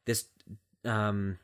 [0.05, 0.27] this
[0.85, 1.39] um,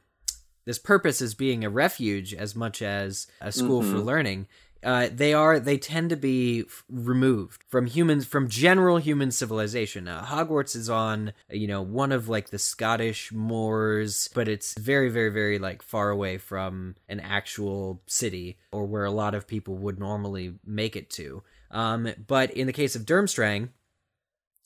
[0.65, 4.47] this purpose as being a refuge as much as a school for learning
[4.85, 10.07] uh, they are they tend to be f- removed from humans from general human civilization.
[10.07, 15.09] Uh, hogwarts is on you know one of like the scottish moors but it's very
[15.09, 19.75] very very like far away from an actual city or where a lot of people
[19.77, 21.43] would normally make it to.
[21.71, 23.71] Um, but in the case of durmstrang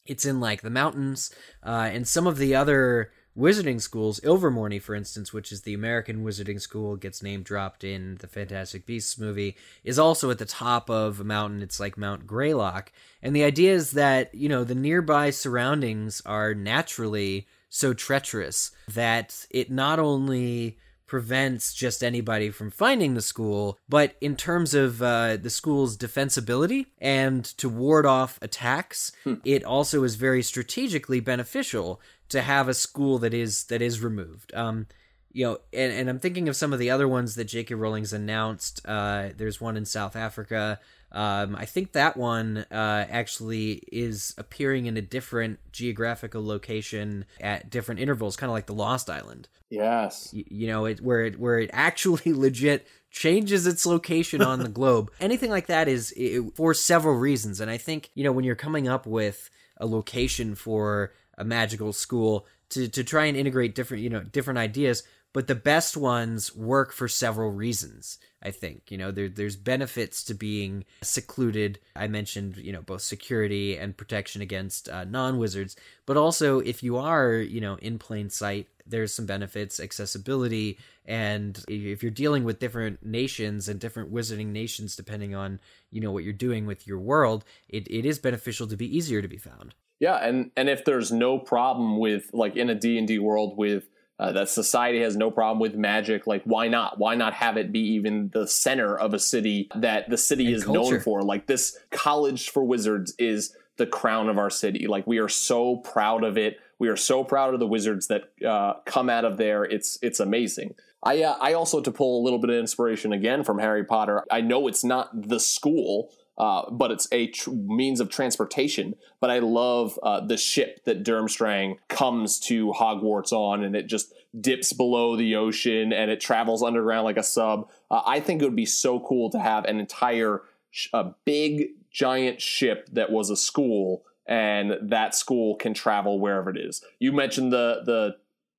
[0.04, 1.30] it's in like the mountains
[1.64, 6.24] uh, and some of the other wizarding schools ilvermorny for instance which is the american
[6.24, 10.90] wizarding school gets name dropped in the fantastic beasts movie is also at the top
[10.90, 11.62] of a mountain.
[11.62, 12.92] It's like mount greylock.
[13.22, 19.46] And the idea is that you know the nearby surroundings are naturally so treacherous that
[19.50, 25.38] it not only prevents just anybody from finding the school, but in terms of uh,
[25.38, 29.10] the school's defensibility and to ward off attacks,
[29.44, 31.98] it also is very strategically beneficial
[32.30, 34.54] to have a school that is that is removed.
[34.54, 34.86] Um,
[35.32, 37.74] you know, and, and I'm thinking of some of the other ones that J.K.
[37.74, 38.80] Rowling's announced.
[38.84, 40.80] Uh, there's one in South Africa.
[41.12, 47.70] Um, I think that one uh, actually is appearing in a different geographical location at
[47.70, 50.32] different intervals, kind of like the Lost Island Yes.
[50.34, 54.68] y- you know it where it where it actually legit changes its location on the
[54.80, 58.44] globe anything like that is i for several reasons and i think you know when
[58.44, 59.48] you're coming up with
[59.78, 64.58] a location for a magical school to to try and integrate different you know different
[64.58, 65.02] ideas
[65.34, 68.90] but the best ones work for several reasons i think.
[68.90, 71.78] You know there, there's benefits to being secluded.
[71.96, 75.76] I mentioned you know both security and protection against uh, non-wizards
[76.06, 81.62] but also if you are you know in plain sight there's some benefits accessibility and
[81.68, 85.60] if you're dealing with different nations and different wizarding nations depending on
[85.90, 89.20] you know what you're doing with your world it, it is beneficial to be easier
[89.22, 92.98] to be found Yeah, and and if there's no problem with like in a D
[92.98, 93.88] and D world with
[94.18, 96.98] uh, that society has no problem with magic, like why not?
[96.98, 100.54] Why not have it be even the center of a city that the city And
[100.56, 100.92] is culture.
[100.92, 101.22] known for?
[101.22, 104.86] Like this college for wizards is the crown of our city.
[104.86, 106.58] Like we are so proud of it.
[106.80, 109.64] We are so proud of the wizards that uh, come out of there.
[109.64, 110.74] It's it's amazing.
[111.02, 114.24] I uh, I also to pull a little bit of inspiration again from Harry Potter.
[114.30, 118.94] I know it's not the school, uh, but it's a tr- means of transportation.
[119.20, 124.14] But I love uh, the ship that Durmstrang comes to Hogwarts on, and it just
[124.38, 127.68] dips below the ocean and it travels underground like a sub.
[127.90, 131.70] Uh, I think it would be so cool to have an entire, sh- a big
[131.90, 136.84] giant ship that was a school, and that school can travel wherever it is.
[136.98, 138.16] You mentioned the the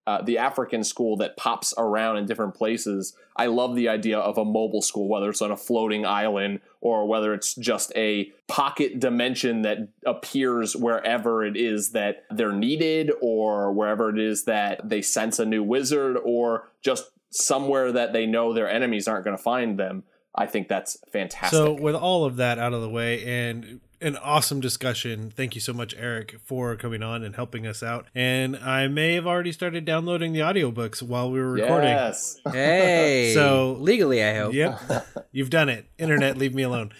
[0.09, 3.15] uh, the African school that pops around in different places.
[3.35, 7.05] I love the idea of a mobile school, whether it's on a floating island or
[7.05, 13.71] whether it's just a pocket dimension that appears wherever it is that they're needed or
[13.71, 18.51] wherever it is that they sense a new wizard or just somewhere that they know
[18.51, 20.01] their enemies aren't going to find them.
[20.33, 21.55] I think that's fantastic.
[21.55, 25.61] So, with all of that out of the way and an awesome discussion, thank you
[25.61, 28.07] so much, Eric, for coming on and helping us out.
[28.15, 31.89] And I may have already started downloading the audiobooks while we were recording.
[31.89, 32.39] yes.
[32.51, 33.33] Hey.
[33.33, 34.53] So- legally, I hope.
[34.53, 35.07] Yep.
[35.31, 35.87] You've done it.
[35.97, 36.91] Internet, leave me alone.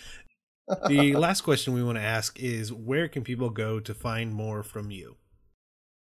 [0.87, 4.61] The last question we want to ask is where can people go to find more
[4.63, 5.15] from you?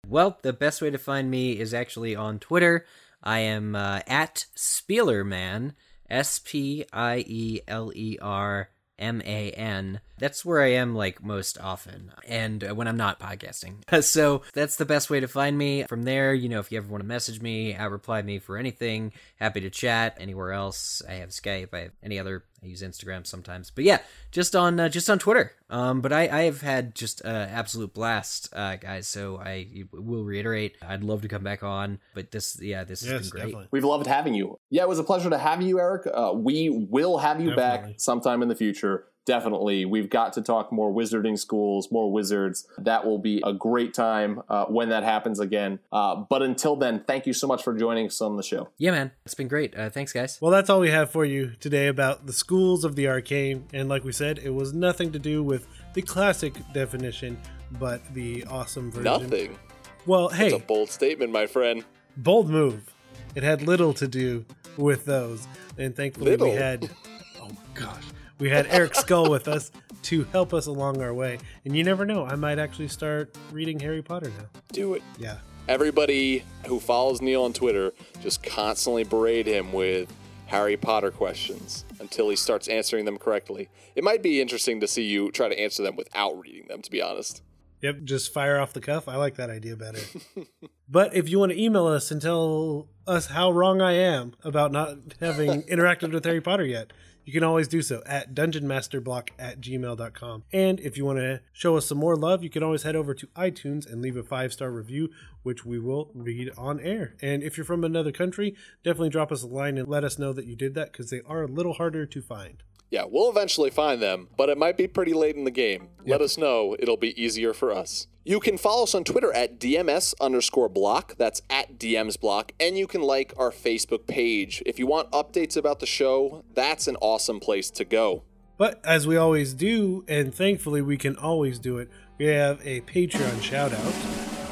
[0.09, 2.87] Well, the best way to find me is actually on Twitter.
[3.22, 5.74] I am uh, at Spielerman,
[6.09, 10.01] S P I E L E R M A N.
[10.18, 13.82] That's where I am like most often, and uh, when I'm not podcasting.
[14.03, 15.84] so that's the best way to find me.
[15.84, 18.57] From there, you know, if you ever want to message me, out reply me for
[18.57, 20.16] anything, happy to chat.
[20.18, 21.74] Anywhere else, I have Skype.
[21.74, 22.44] I have any other.
[22.67, 23.99] I use Instagram sometimes, but yeah,
[24.33, 25.53] just on uh, just on Twitter.
[25.71, 29.07] Um, but I I have had just uh, absolute blast, uh, guys.
[29.07, 33.11] So I will reiterate, I'd love to come back on, but this yeah, this has
[33.11, 33.41] been great.
[33.43, 33.69] definitely.
[33.71, 34.59] We've loved having you.
[34.71, 36.09] Yeah, it was a pleasure to have you, Eric.
[36.12, 37.93] Uh, we will have you Definitely.
[37.93, 39.07] back sometime in the future.
[39.27, 39.85] Definitely.
[39.85, 42.66] We've got to talk more wizarding schools, more wizards.
[42.79, 45.81] That will be a great time uh, when that happens again.
[45.93, 48.68] Uh, but until then, thank you so much for joining us on the show.
[48.79, 49.77] Yeah, man, it's been great.
[49.77, 50.39] Uh, thanks, guys.
[50.41, 53.66] Well, that's all we have for you today about the schools of the arcane.
[53.74, 57.37] And like we said, it was nothing to do with the classic definition,
[57.81, 59.05] but the awesome version.
[59.05, 59.59] Nothing.
[60.07, 61.85] Well, It's hey, a bold statement, my friend.
[62.16, 62.95] bold move.
[63.35, 64.45] It had little to do
[64.77, 65.49] with those.
[65.77, 66.89] And thankfully, we had,
[67.43, 68.05] oh my gosh,
[68.39, 69.70] we had Eric Scull with us
[70.03, 71.39] to help us along our way.
[71.64, 74.47] And you never know, I might actually start reading Harry Potter now.
[74.72, 75.03] Do it.
[75.18, 75.39] Yeah.
[75.68, 80.12] Everybody who follows Neil on Twitter just constantly berate him with
[80.47, 83.68] Harry Potter questions until he starts answering them correctly.
[83.97, 86.91] It might be interesting to see you try to answer them without reading them, to
[86.91, 87.43] be honest.
[87.82, 89.09] Yep, just fire off the cuff.
[89.09, 90.01] I like that idea better.
[90.89, 94.72] but if you want to email us and tell us how wrong I am about
[94.72, 96.93] not having interacted with Harry Potter yet,
[97.27, 100.45] you can always do so at dungeonmasterblock at gmail.com.
[100.53, 103.14] And if you want to show us some more love, you can always head over
[103.14, 105.11] to iTunes and leave a five star review,
[105.43, 107.16] which we will read on air.
[107.20, 108.55] And if you're from another country,
[108.85, 111.20] definitely drop us a line and let us know that you did that because they
[111.27, 112.62] are a little harder to find.
[112.91, 115.89] Yeah, we'll eventually find them, but it might be pretty late in the game.
[116.07, 118.07] Let us know, it'll be easier for us.
[118.24, 121.14] You can follow us on Twitter at DMS underscore block.
[121.16, 122.51] That's at DMs block.
[122.59, 124.64] And you can like our Facebook page.
[124.66, 128.24] If you want updates about the show, that's an awesome place to go.
[128.59, 132.80] But as we always do, and thankfully we can always do it, we have a
[132.80, 133.95] Patreon shout out.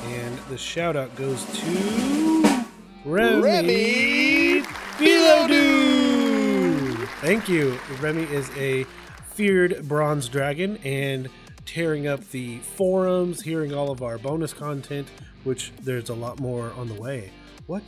[0.04, 2.64] And the shout out goes to
[3.04, 4.62] Remy, Remy
[4.98, 5.83] Bilodeau.
[7.24, 7.78] Thank you.
[8.02, 8.84] Remy is a
[9.32, 11.30] feared bronze dragon and
[11.64, 15.08] tearing up the forums, hearing all of our bonus content,
[15.42, 17.30] which there's a lot more on the way.
[17.66, 17.82] What?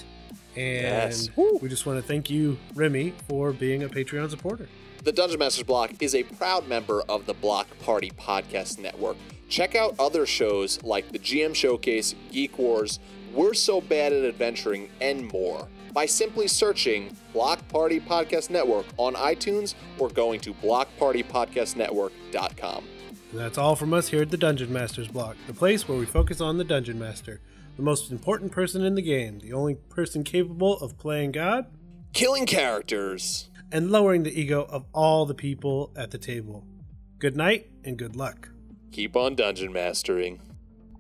[0.57, 1.29] And Yes.
[1.37, 4.69] we just want to thank you, Remy, for being a Patreon supporter.
[5.05, 9.19] The Dungeon Masters Block is a proud member of the Block Party Podcast Network.
[9.51, 12.99] Check out other shows like the GM Showcase, Geek Wars,
[13.35, 19.15] We're So Bad at Adventuring, and more by simply searching Block Party Podcast Network on
[19.15, 22.85] iTunes or going to blockpartypodcastnetwork.com.
[23.31, 26.05] And that's all from us here at the Dungeon Masters block, the place where we
[26.05, 27.41] focus on the Dungeon Master,
[27.77, 31.65] the most important person in the game, the only person capable of playing God
[32.13, 33.49] Killing characters.
[33.73, 36.67] and lowering the ego of all the people at the table.
[37.19, 38.51] Good night and good luck.
[38.93, 40.41] Keep on dungeon mastering.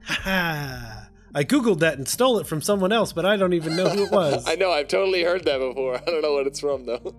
[0.04, 1.05] Ha ha!
[1.34, 4.04] I googled that and stole it from someone else, but I don't even know who
[4.04, 4.46] it was.
[4.48, 5.96] I know, I've totally heard that before.
[6.00, 7.14] I don't know what it's from though.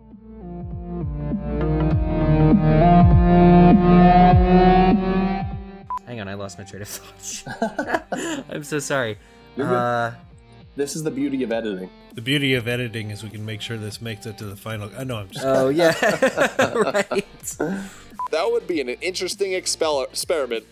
[6.05, 8.43] Hang on, I lost my train of thought.
[8.49, 9.17] I'm so sorry.
[9.57, 10.11] Uh,
[10.77, 11.89] This is the beauty of editing.
[12.13, 14.89] the beauty of editing is we can make sure this makes it to the final.
[14.97, 15.45] I know I'm just.
[15.45, 15.93] oh yeah,
[16.73, 17.57] right.
[18.31, 20.65] That would be an interesting expel- experiment.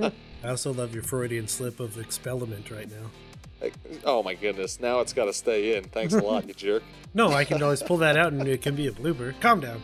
[0.44, 3.70] I also love your Freudian slip of experiment right now.
[4.04, 5.84] Oh my goodness, now it's got to stay in.
[5.84, 6.82] Thanks a lot, you jerk.
[7.12, 9.38] No, I can always pull that out and it can be a blooper.
[9.40, 9.82] Calm down.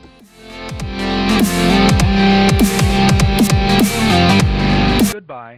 [5.13, 5.55] Goodbye.